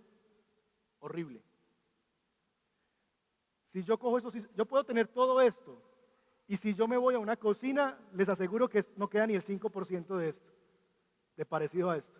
[1.00, 1.43] Horrible.
[3.74, 5.84] Si yo cojo eso, yo puedo tener todo esto,
[6.48, 9.44] y si yo me voy a una cocina, les aseguro que no queda ni el
[9.44, 10.50] 5% de esto,
[11.36, 12.20] de parecido a esto.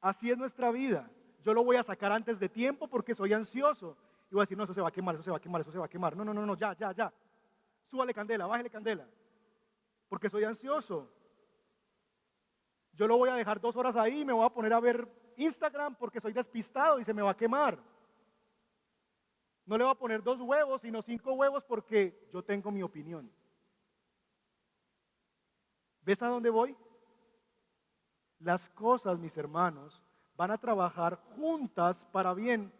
[0.00, 1.08] Así es nuestra vida.
[1.42, 3.96] Yo lo voy a sacar antes de tiempo porque soy ansioso.
[4.30, 5.60] Y voy a decir, no, eso se va a quemar, eso se va a quemar,
[5.60, 6.16] eso se va a quemar.
[6.16, 7.12] No, no, no, no, ya, ya, ya.
[7.88, 9.06] Súbale candela, bájale candela.
[10.08, 11.08] Porque soy ansioso.
[12.94, 15.08] Yo lo voy a dejar dos horas ahí y me voy a poner a ver
[15.36, 17.78] Instagram porque soy despistado y se me va a quemar.
[19.64, 23.30] No le voy a poner dos huevos, sino cinco huevos porque yo tengo mi opinión.
[26.02, 26.76] ¿Ves a dónde voy?
[28.40, 30.02] Las cosas, mis hermanos,
[30.36, 32.72] van a trabajar juntas para bien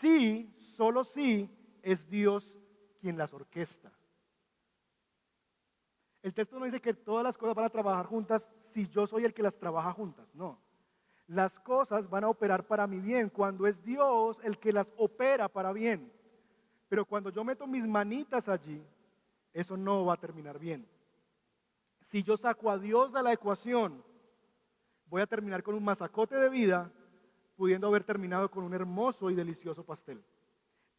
[0.00, 1.50] si, solo si,
[1.82, 2.56] es Dios
[3.00, 3.92] quien las orquesta.
[6.22, 9.24] El texto no dice que todas las cosas van a trabajar juntas si yo soy
[9.24, 10.65] el que las trabaja juntas, no
[11.28, 15.48] las cosas van a operar para mi bien, cuando es Dios el que las opera
[15.48, 16.12] para bien.
[16.88, 18.82] Pero cuando yo meto mis manitas allí,
[19.52, 20.86] eso no va a terminar bien.
[22.02, 24.04] Si yo saco a Dios de la ecuación,
[25.06, 26.92] voy a terminar con un masacote de vida,
[27.56, 30.22] pudiendo haber terminado con un hermoso y delicioso pastel.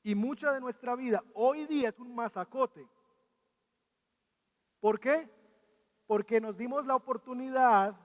[0.04, 2.86] Y mucha de nuestra vida hoy día es un masacote.
[4.80, 5.30] ¿Por qué?
[6.06, 7.96] Porque nos dimos la oportunidad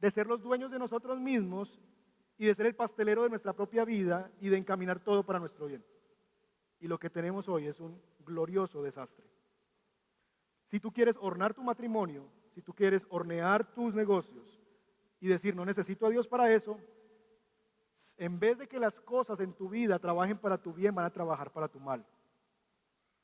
[0.00, 1.80] de ser los dueños de nosotros mismos
[2.38, 5.66] y de ser el pastelero de nuestra propia vida y de encaminar todo para nuestro
[5.66, 5.84] bien.
[6.80, 9.26] Y lo que tenemos hoy es un glorioso desastre.
[10.68, 14.58] Si tú quieres ornar tu matrimonio, si tú quieres hornear tus negocios
[15.20, 16.78] y decir, no necesito a Dios para eso,
[18.16, 21.10] en vez de que las cosas en tu vida trabajen para tu bien, van a
[21.10, 22.04] trabajar para tu mal.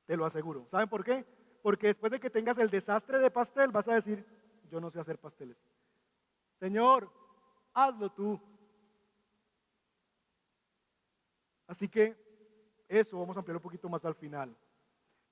[0.05, 0.67] Te lo aseguro.
[0.69, 1.25] ¿Saben por qué?
[1.63, 4.25] Porque después de que tengas el desastre de pastel, vas a decir,
[4.71, 5.57] yo no sé hacer pasteles.
[6.59, 7.11] Señor,
[7.73, 8.41] hazlo tú.
[11.67, 12.17] Así que
[12.89, 14.57] eso vamos a ampliar un poquito más al final.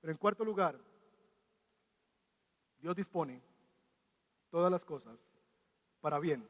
[0.01, 0.79] Pero en cuarto lugar,
[2.77, 3.41] Dios dispone
[4.49, 5.19] todas las cosas
[6.01, 6.47] para bien.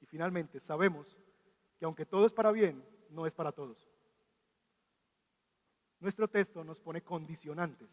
[0.00, 1.16] Y finalmente sabemos
[1.78, 3.90] que aunque todo es para bien, no es para todos.
[6.00, 7.88] Nuestro texto nos pone condicionantes.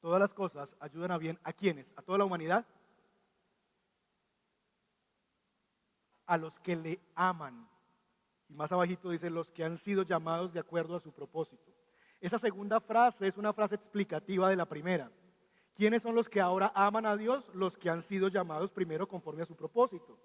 [0.00, 2.66] Todas las cosas ayudan a bien a quienes, a toda la humanidad.
[6.26, 7.68] A los que le aman.
[8.48, 11.72] Y más abajito dice, los que han sido llamados de acuerdo a su propósito.
[12.20, 15.10] Esa segunda frase es una frase explicativa de la primera.
[15.74, 17.50] ¿Quiénes son los que ahora aman a Dios?
[17.54, 20.16] Los que han sido llamados primero conforme a su propósito.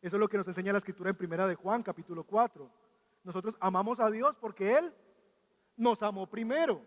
[0.00, 2.70] Eso es lo que nos enseña la escritura en primera de Juan, capítulo 4.
[3.24, 4.92] Nosotros amamos a Dios porque Él
[5.76, 6.80] nos amó primero.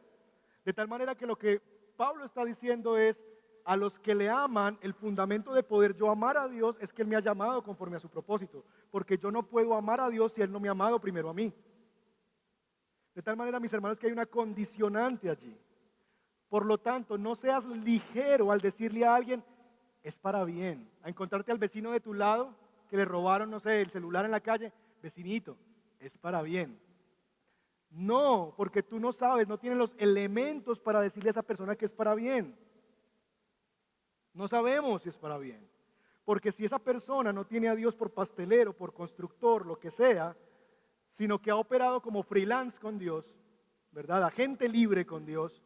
[0.65, 1.61] De tal manera que lo que
[1.95, 3.23] Pablo está diciendo es,
[3.65, 7.01] a los que le aman, el fundamento de poder yo amar a Dios es que
[7.01, 8.63] Él me ha llamado conforme a su propósito.
[8.89, 11.33] Porque yo no puedo amar a Dios si Él no me ha amado primero a
[11.33, 11.53] mí.
[13.13, 15.57] De tal manera, mis hermanos, que hay una condicionante allí.
[16.49, 19.43] Por lo tanto, no seas ligero al decirle a alguien,
[20.03, 20.89] es para bien.
[21.03, 22.53] A encontrarte al vecino de tu lado
[22.89, 25.55] que le robaron, no sé, el celular en la calle, vecinito,
[25.99, 26.77] es para bien.
[27.91, 31.85] No, porque tú no sabes, no tienes los elementos para decirle a esa persona que
[31.85, 32.55] es para bien.
[34.33, 35.67] No sabemos si es para bien.
[36.23, 40.35] Porque si esa persona no tiene a Dios por pastelero, por constructor, lo que sea,
[41.09, 43.25] sino que ha operado como freelance con Dios,
[43.91, 44.23] ¿verdad?
[44.23, 45.61] Agente libre con Dios,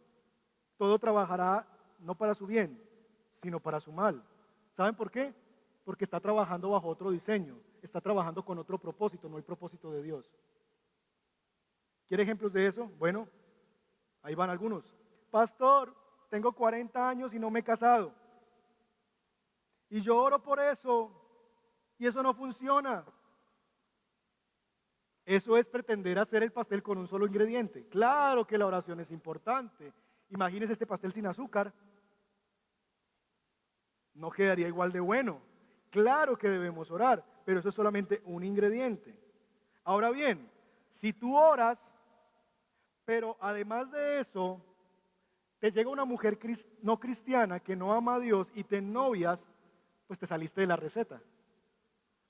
[0.78, 1.68] todo trabajará
[2.00, 2.82] no para su bien,
[3.42, 4.24] sino para su mal.
[4.76, 5.34] ¿Saben por qué?
[5.84, 10.02] Porque está trabajando bajo otro diseño, está trabajando con otro propósito, no el propósito de
[10.02, 10.32] Dios.
[12.08, 12.90] ¿Quiere ejemplos de eso?
[12.98, 13.28] Bueno,
[14.22, 14.96] ahí van algunos.
[15.30, 15.94] Pastor,
[16.30, 18.14] tengo 40 años y no me he casado.
[19.96, 21.10] Y yo oro por eso
[21.98, 23.06] y eso no funciona.
[25.24, 27.88] Eso es pretender hacer el pastel con un solo ingrediente.
[27.88, 29.94] Claro que la oración es importante.
[30.32, 31.72] Imagínese este pastel sin azúcar.
[34.16, 35.40] No quedaría igual de bueno.
[35.92, 39.18] Claro que debemos orar, pero eso es solamente un ingrediente.
[39.86, 40.52] Ahora bien,
[41.00, 41.80] si tú oras,
[43.06, 44.62] pero además de eso,
[45.60, 46.38] te llega una mujer
[46.82, 49.50] no cristiana que no ama a Dios y te novias,
[50.08, 51.22] pues te saliste de la receta.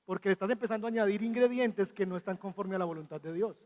[0.06, 3.58] Porque estás empezando a añadir ingredientes que no están conforme a la voluntad de Dios.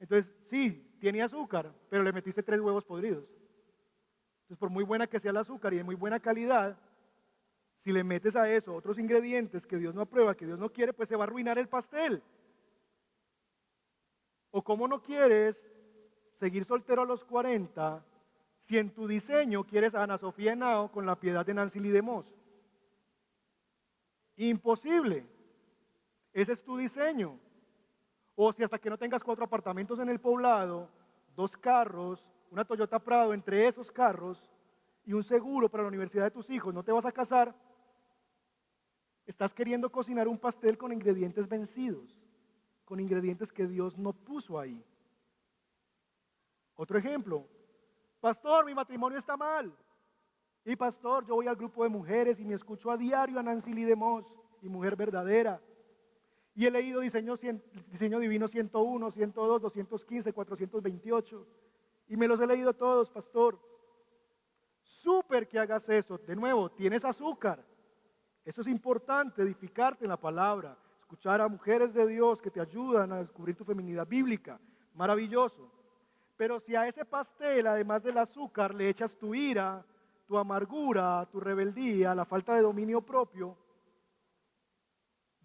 [0.00, 3.24] Entonces, sí, tiene azúcar, pero le metiste tres huevos podridos.
[4.42, 6.78] Entonces, por muy buena que sea el azúcar y de muy buena calidad,
[7.78, 10.92] si le metes a eso otros ingredientes que Dios no aprueba, que Dios no quiere,
[10.92, 12.22] pues se va a arruinar el pastel.
[14.50, 15.68] O como no quieres
[16.38, 18.04] seguir soltero a los 40
[18.58, 21.90] si en tu diseño quieres a Ana Sofía Henao con la piedad de Nancy Lee
[24.36, 25.26] Imposible.
[26.32, 27.38] Ese es tu diseño.
[28.34, 30.88] O si hasta que no tengas cuatro apartamentos en el poblado,
[31.36, 34.50] dos carros, una Toyota Prado entre esos carros
[35.04, 37.54] y un seguro para la universidad de tus hijos, no te vas a casar,
[39.26, 42.16] estás queriendo cocinar un pastel con ingredientes vencidos,
[42.84, 44.82] con ingredientes que Dios no puso ahí.
[46.74, 47.46] Otro ejemplo,
[48.20, 49.74] pastor, mi matrimonio está mal.
[50.64, 53.72] Y pastor, yo voy al grupo de mujeres y me escucho a diario a Nancy
[53.72, 53.94] Lee
[54.62, 55.60] y Mujer Verdadera.
[56.54, 57.36] Y he leído diseño,
[57.90, 61.46] diseño Divino 101, 102, 215, 428.
[62.08, 63.58] Y me los he leído todos, pastor.
[64.82, 66.18] Súper que hagas eso.
[66.18, 67.64] De nuevo, tienes azúcar.
[68.44, 70.76] Eso es importante, edificarte en la palabra.
[71.00, 74.60] Escuchar a mujeres de Dios que te ayudan a descubrir tu feminidad bíblica.
[74.94, 75.70] Maravilloso.
[76.36, 79.84] Pero si a ese pastel, además del azúcar, le echas tu ira,
[80.32, 83.54] tu amargura, tu rebeldía, la falta de dominio propio,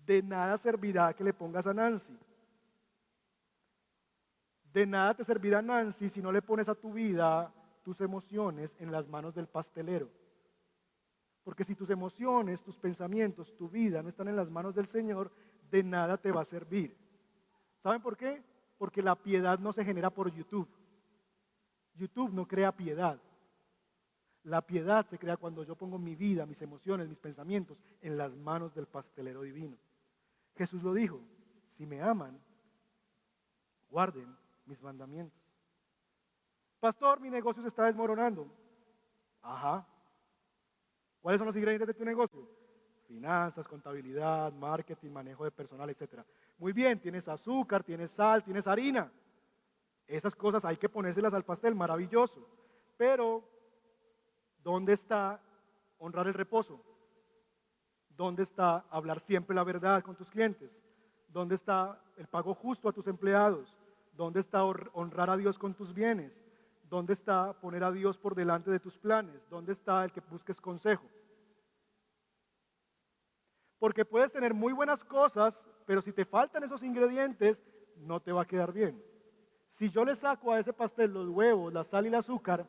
[0.06, 2.18] de nada servirá que le pongas a Nancy.
[4.72, 8.90] De nada te servirá Nancy si no le pones a tu vida tus emociones en
[8.90, 10.08] las manos del pastelero.
[11.44, 15.34] Porque si tus emociones, tus pensamientos, tu vida no están en las manos del Señor,
[15.70, 16.96] de nada te va a servir.
[17.84, 18.42] ¿Saben por qué?
[18.78, 20.70] Porque la piedad no se genera por YouTube.
[21.94, 23.20] YouTube no crea piedad.
[24.48, 28.34] La piedad se crea cuando yo pongo mi vida, mis emociones, mis pensamientos en las
[28.34, 29.76] manos del pastelero divino.
[30.56, 31.20] Jesús lo dijo,
[31.76, 32.40] si me aman,
[33.90, 34.34] guarden
[34.66, 35.38] mis mandamientos.
[36.80, 38.48] Pastor, mi negocio se está desmoronando.
[39.42, 39.86] Ajá.
[41.20, 42.48] ¿Cuáles son los ingredientes de tu negocio?
[43.06, 46.22] Finanzas, contabilidad, marketing, manejo de personal, etc.
[46.58, 49.12] Muy bien, tienes azúcar, tienes sal, tienes harina.
[50.08, 52.48] Esas cosas hay que ponérselas al pastel, maravilloso.
[52.96, 53.57] Pero,
[54.68, 55.40] ¿dónde está
[55.98, 56.78] honrar el reposo?
[58.10, 60.70] ¿Dónde está hablar siempre la verdad con tus clientes?
[61.30, 63.74] ¿Dónde está el pago justo a tus empleados?
[64.12, 66.34] ¿Dónde está honrar a Dios con tus bienes?
[66.84, 69.42] ¿Dónde está poner a Dios por delante de tus planes?
[69.50, 71.06] ¿Dónde está el que busques consejo?
[73.80, 77.58] Porque puedes tener muy buenas cosas, pero si te faltan esos ingredientes,
[77.96, 79.02] no te va a quedar bien.
[79.70, 82.68] Si yo le saco a ese pastel los huevos, la sal y el azúcar,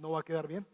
[0.00, 0.66] no va a quedar bien.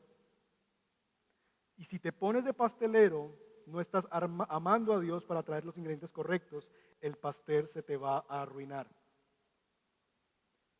[1.76, 3.34] Y si te pones de pastelero,
[3.66, 6.70] no estás amando a Dios para traer los ingredientes correctos,
[7.00, 8.88] el pastel se te va a arruinar.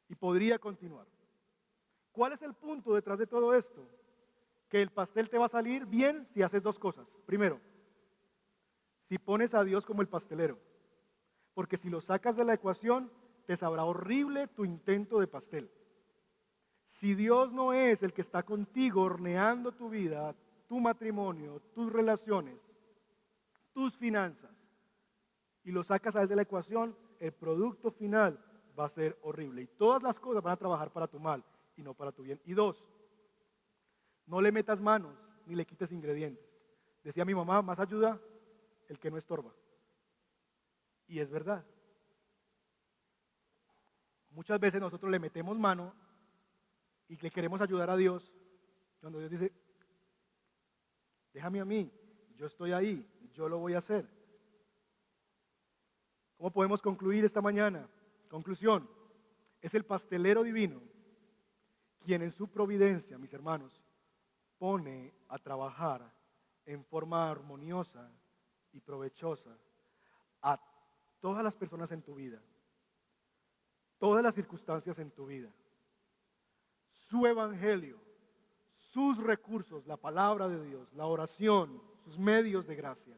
[0.09, 1.07] Y podría continuar.
[2.13, 3.87] ¿Cuál es el punto detrás de todo esto?
[4.69, 7.07] Que el pastel te va a salir bien si haces dos cosas.
[7.27, 7.61] Primero,
[9.03, 10.59] si pones a Dios como el pastelero.
[11.55, 13.11] Porque si lo sacas de la ecuación,
[13.47, 15.71] te sabrá horrible tu intento de pastel.
[16.97, 20.35] Si Dios no es el que está contigo horneando tu vida,
[20.67, 22.59] tu matrimonio, tus relaciones,
[23.75, 24.51] tus finanzas,
[25.63, 28.43] y lo sacas a de la ecuación, el producto final
[28.79, 29.61] va a ser horrible.
[29.61, 31.45] Y todas las cosas van a trabajar para tu mal
[31.77, 32.41] y no para tu bien.
[32.47, 32.83] Y dos,
[34.25, 36.47] no le metas manos ni le quites ingredientes.
[37.05, 38.19] Decía mi mamá, más ayuda
[38.89, 39.53] el que no estorba.
[41.09, 41.63] Y es verdad.
[44.31, 46.06] Muchas veces nosotros le metemos mano
[47.09, 48.33] y le queremos ayudar a Dios,
[49.01, 49.53] cuando Dios dice,
[51.33, 51.91] déjame a mí,
[52.37, 54.09] yo estoy ahí, yo lo voy a hacer.
[56.37, 57.89] ¿Cómo podemos concluir esta mañana?
[58.29, 58.89] Conclusión,
[59.61, 60.81] es el pastelero divino
[62.07, 63.83] quien en su providencia, mis hermanos,
[64.59, 66.09] pone a trabajar
[66.65, 68.09] en forma armoniosa
[68.73, 69.59] y provechosa
[70.43, 70.61] a
[71.21, 72.41] todas las personas en tu vida,
[73.99, 75.51] todas las circunstancias en tu vida,
[77.09, 77.99] su evangelio,
[78.79, 83.17] sus recursos, la palabra de Dios, la oración, sus medios de gracia,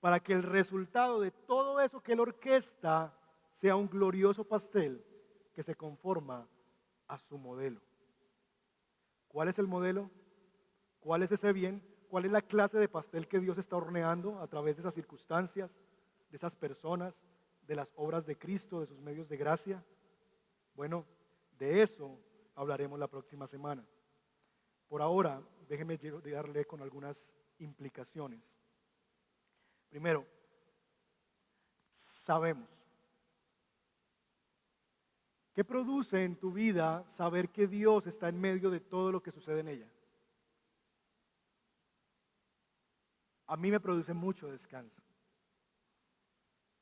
[0.00, 3.16] para que el resultado de todo eso que Él orquesta
[3.52, 5.04] sea un glorioso pastel
[5.54, 6.46] que se conforma
[7.06, 7.80] a su modelo.
[9.28, 10.10] ¿Cuál es el modelo?
[11.00, 11.82] ¿Cuál es ese bien?
[12.08, 15.70] ¿Cuál es la clase de pastel que Dios está horneando a través de esas circunstancias,
[16.30, 17.14] de esas personas,
[17.66, 19.84] de las obras de Cristo, de sus medios de gracia?
[20.74, 21.04] Bueno,
[21.58, 22.18] de eso
[22.54, 23.84] hablaremos la próxima semana.
[24.88, 27.24] Por ahora, déjeme llegarle con algunas
[27.58, 28.42] implicaciones.
[29.88, 30.26] Primero,
[32.22, 32.68] sabemos.
[35.52, 39.30] ¿Qué produce en tu vida saber que Dios está en medio de todo lo que
[39.30, 39.88] sucede en ella?
[43.46, 45.00] A mí me produce mucho descanso.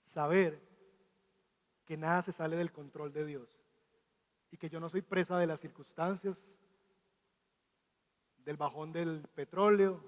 [0.07, 0.61] Saber
[1.85, 3.62] que nada se sale del control de Dios
[4.53, 6.39] y que yo no soy presa de las circunstancias,
[8.37, 10.05] del bajón del petróleo,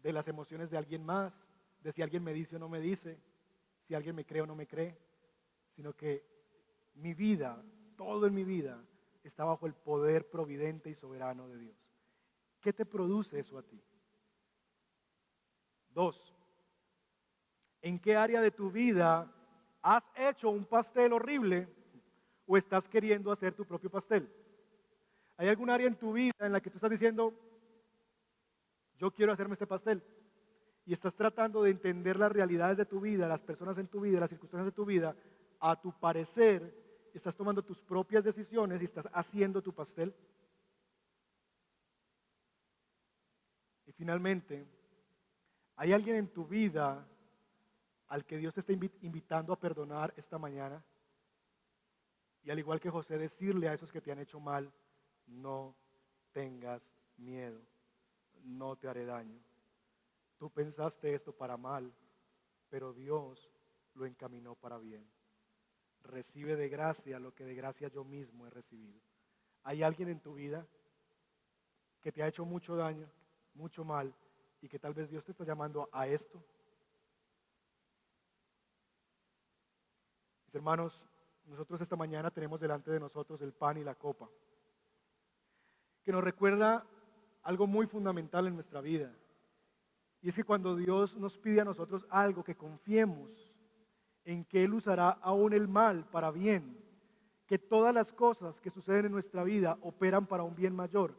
[0.00, 1.34] de las emociones de alguien más,
[1.80, 3.20] de si alguien me dice o no me dice,
[3.82, 4.96] si alguien me cree o no me cree,
[5.74, 6.24] sino que
[6.94, 7.60] mi vida,
[7.96, 8.80] todo en mi vida,
[9.24, 11.76] está bajo el poder providente y soberano de Dios.
[12.60, 13.82] ¿Qué te produce eso a ti?
[15.90, 16.32] Dos,
[17.82, 19.34] ¿en qué área de tu vida
[19.82, 21.77] has hecho un pastel horrible
[22.48, 24.28] o estás queriendo hacer tu propio pastel?
[25.36, 27.32] ¿Hay algún área en tu vida en la que tú estás diciendo,
[28.98, 30.02] yo quiero hacerme este pastel.
[30.84, 34.18] Y estás tratando de entender las realidades de tu vida, las personas en tu vida,
[34.18, 35.14] las circunstancias de tu vida.
[35.60, 36.74] A tu parecer,
[37.12, 40.14] estás tomando tus propias decisiones y estás haciendo tu pastel.
[43.86, 44.66] Y finalmente,
[45.76, 47.06] ¿hay alguien en tu vida
[48.08, 50.82] al que Dios te está invitando a perdonar esta mañana?
[52.48, 54.72] Y al igual que José, decirle a esos que te han hecho mal,
[55.26, 55.76] no
[56.32, 56.82] tengas
[57.18, 57.60] miedo
[58.44, 59.38] no te haré daño.
[60.36, 61.92] Tú pensaste esto para mal,
[62.68, 63.50] pero Dios
[63.94, 65.08] lo encaminó para bien.
[66.02, 69.00] Recibe de gracia lo que de gracia yo mismo he recibido.
[69.64, 70.66] ¿Hay alguien en tu vida
[72.00, 73.10] que te ha hecho mucho daño,
[73.54, 74.14] mucho mal,
[74.60, 76.42] y que tal vez Dios te está llamando a esto?
[80.46, 81.04] Mis hermanos,
[81.48, 84.28] nosotros esta mañana tenemos delante de nosotros el pan y la copa,
[86.04, 86.86] que nos recuerda
[87.42, 89.12] algo muy fundamental en nuestra vida.
[90.20, 93.30] Y es que cuando Dios nos pide a nosotros algo, que confiemos
[94.24, 96.76] en que Él usará aún el mal para bien,
[97.46, 101.14] que todas las cosas que suceden en nuestra vida operan para un bien mayor.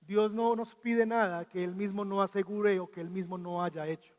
[0.00, 3.62] Dios no nos pide nada que Él mismo no asegure o que Él mismo no
[3.62, 4.15] haya hecho.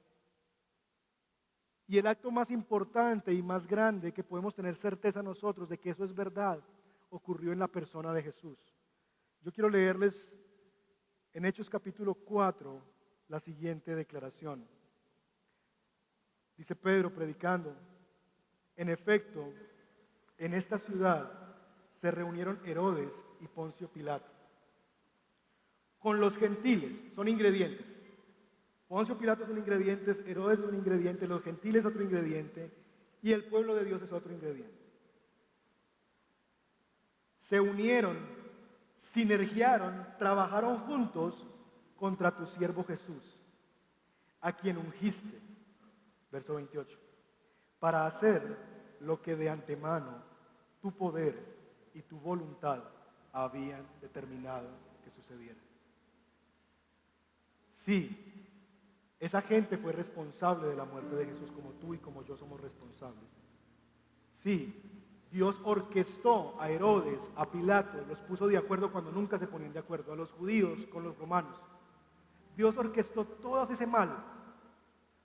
[1.88, 5.92] Y el acto más importante y más grande que podemos tener certeza nosotros de que
[5.92, 6.62] eso es verdad
[7.10, 8.60] ocurrió en la persona de Jesús.
[9.42, 10.36] Yo quiero leerles
[11.34, 12.82] en Hechos capítulo 4
[13.30, 14.68] la siguiente declaración.
[16.58, 17.74] Dice Pedro predicando,
[18.76, 19.54] en efecto,
[20.38, 21.32] en esta ciudad
[22.02, 24.30] se reunieron Herodes y Poncio Pilato.
[26.00, 27.97] Con los gentiles, son ingredientes.
[28.88, 32.72] Poncio Pilato es un ingrediente, Herodes es un ingrediente, los gentiles otro ingrediente
[33.22, 34.78] y el pueblo de Dios es otro ingrediente.
[37.40, 38.38] Se unieron
[39.18, 41.48] sinergiaron, trabajaron juntos
[41.96, 43.36] contra tu siervo Jesús,
[44.42, 45.42] a quien ungiste,
[46.32, 46.98] verso 28,
[47.80, 48.58] para hacer
[49.00, 50.22] lo que de antemano
[50.82, 51.36] tu poder
[51.96, 52.84] y tu voluntad
[53.34, 54.68] habían determinado
[55.04, 55.60] que sucediera.
[57.78, 58.27] Sí,
[59.20, 62.62] esa gente fue responsable de la muerte de Jesús como tú y como yo somos
[62.62, 63.30] responsables.
[64.38, 64.74] Sí,
[65.32, 69.80] Dios orquestó a Herodes, a Pilato, los puso de acuerdo cuando nunca se ponían de
[69.80, 71.60] acuerdo, a los judíos con los romanos.
[72.56, 74.24] Dios orquestó todo ese mal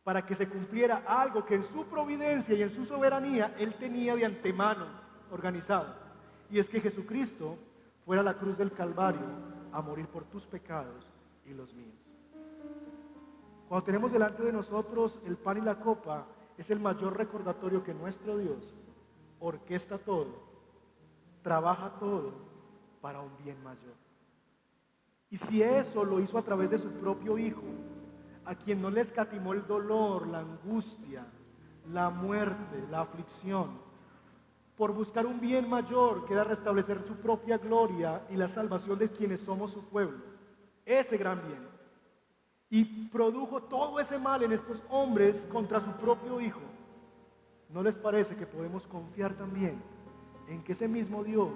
[0.05, 4.17] para que se cumpliera algo que en su providencia y en su soberanía Él tenía
[4.17, 4.87] de antemano
[5.31, 5.95] organizado.
[6.51, 7.57] Y es que Jesucristo
[8.05, 9.27] fuera a la cruz del Calvario
[9.73, 11.07] a morir por tus pecados
[11.47, 12.02] y los míos.
[13.73, 16.27] Cuando tenemos delante de nosotros el pan y la copa,
[16.59, 18.77] es el mayor recordatorio que nuestro Dios
[19.41, 20.27] orquesta todo,
[21.41, 22.35] trabaja todo
[23.01, 23.95] para un bien mayor.
[25.31, 27.63] Y si eso lo hizo a través de su propio Hijo,
[28.45, 31.25] a quien no le escatimó el dolor, la angustia,
[31.91, 33.71] la muerte, la aflicción,
[34.77, 39.09] por buscar un bien mayor que era restablecer su propia gloria y la salvación de
[39.09, 40.19] quienes somos su pueblo,
[40.85, 41.72] ese gran bien.
[42.73, 46.59] Y produjo todo ese mal en estos hombres contra su propio Hijo
[47.73, 49.81] ¿No les parece que podemos confiar también
[50.47, 51.51] en que ese mismo Dios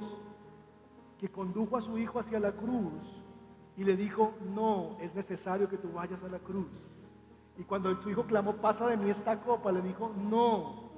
[1.19, 3.23] que condujo a su Hijo hacia la cruz
[3.77, 6.71] y le dijo, no, es necesario que tú vayas a la cruz?
[7.59, 10.91] Y cuando su Hijo clamó, pasa de mí esta copa, le dijo, no,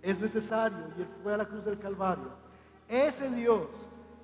[0.00, 0.78] es necesario.
[0.96, 2.30] Y él fue a la cruz del Calvario.
[2.88, 3.66] Ese Dios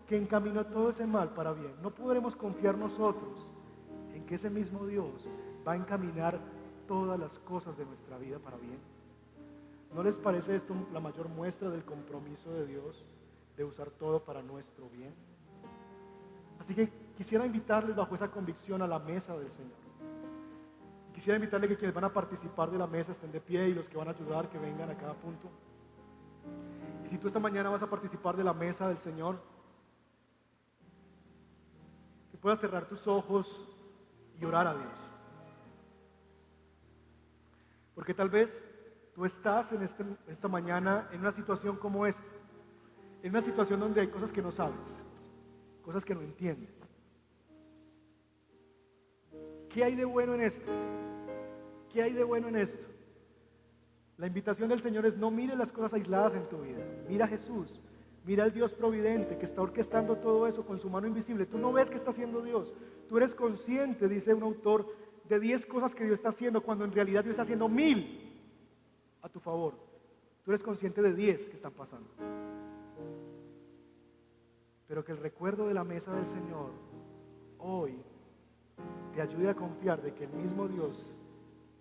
[0.07, 3.47] que encaminó todo ese mal para bien, no podremos confiar nosotros
[4.27, 5.29] que ese mismo Dios
[5.67, 6.39] va a encaminar
[6.87, 8.79] todas las cosas de nuestra vida para bien.
[9.95, 13.05] ¿No les parece esto la mayor muestra del compromiso de Dios
[13.57, 15.15] de usar todo para nuestro bien?
[16.59, 19.87] Así que quisiera invitarles bajo esa convicción a la mesa del Señor.
[21.15, 23.89] Quisiera invitarles que quienes van a participar de la mesa estén de pie y los
[23.89, 25.49] que van a ayudar que vengan a cada punto.
[27.05, 29.41] Y si tú esta mañana vas a participar de la mesa del Señor,
[32.31, 33.76] que puedas cerrar tus ojos
[34.41, 34.93] y orar a Dios.
[37.95, 38.77] Porque tal vez
[39.17, 42.23] Tú estás en este, esta mañana en una situación como esta,
[43.23, 44.77] en una situación donde hay cosas que no sabes,
[45.81, 46.79] cosas que no entiendes.
[49.71, 50.71] ¿Qué hay de bueno en esto?
[51.91, 52.87] ¿Qué hay de bueno en esto?
[54.19, 57.29] La invitación del Señor es no mire las cosas aisladas en tu vida, mira a
[57.29, 57.81] Jesús,
[58.27, 61.47] mira al Dios providente que está orquestando todo eso con su mano invisible.
[61.47, 62.75] Tú no ves que está haciendo Dios,
[63.09, 64.87] tú eres consciente, dice un autor,
[65.29, 68.21] de 10 cosas que Dios está haciendo cuando en realidad Dios está haciendo mil
[69.23, 69.75] a tu favor.
[70.45, 72.09] Tú eres consciente de 10 que están pasando.
[74.87, 76.71] Pero que el recuerdo de la mesa del Señor
[77.59, 77.97] hoy
[79.13, 81.13] te ayude a confiar de que el mismo Dios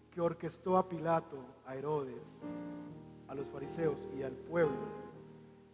[0.09, 1.37] que orquestó a Pilato,
[1.67, 2.41] a Herodes,
[3.27, 5.04] a los fariseos y al pueblo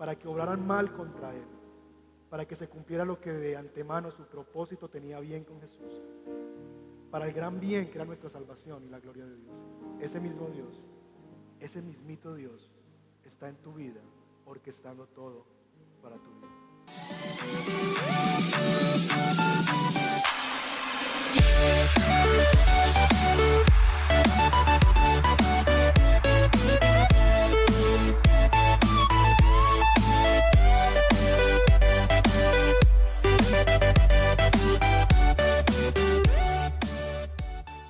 [0.02, 1.45] para que obraran mal contra él,
[2.28, 6.02] para que se cumpliera lo que de antemano su propósito tenía bien con Jesús,
[7.12, 9.54] para el gran bien que era nuestra salvación y la gloria de Dios.
[9.99, 10.82] Ese mismo Dios
[11.60, 12.72] ese mismito Dios
[13.24, 14.02] está en tu vida,
[14.47, 15.45] orquestando todo
[16.02, 16.49] para tu vida.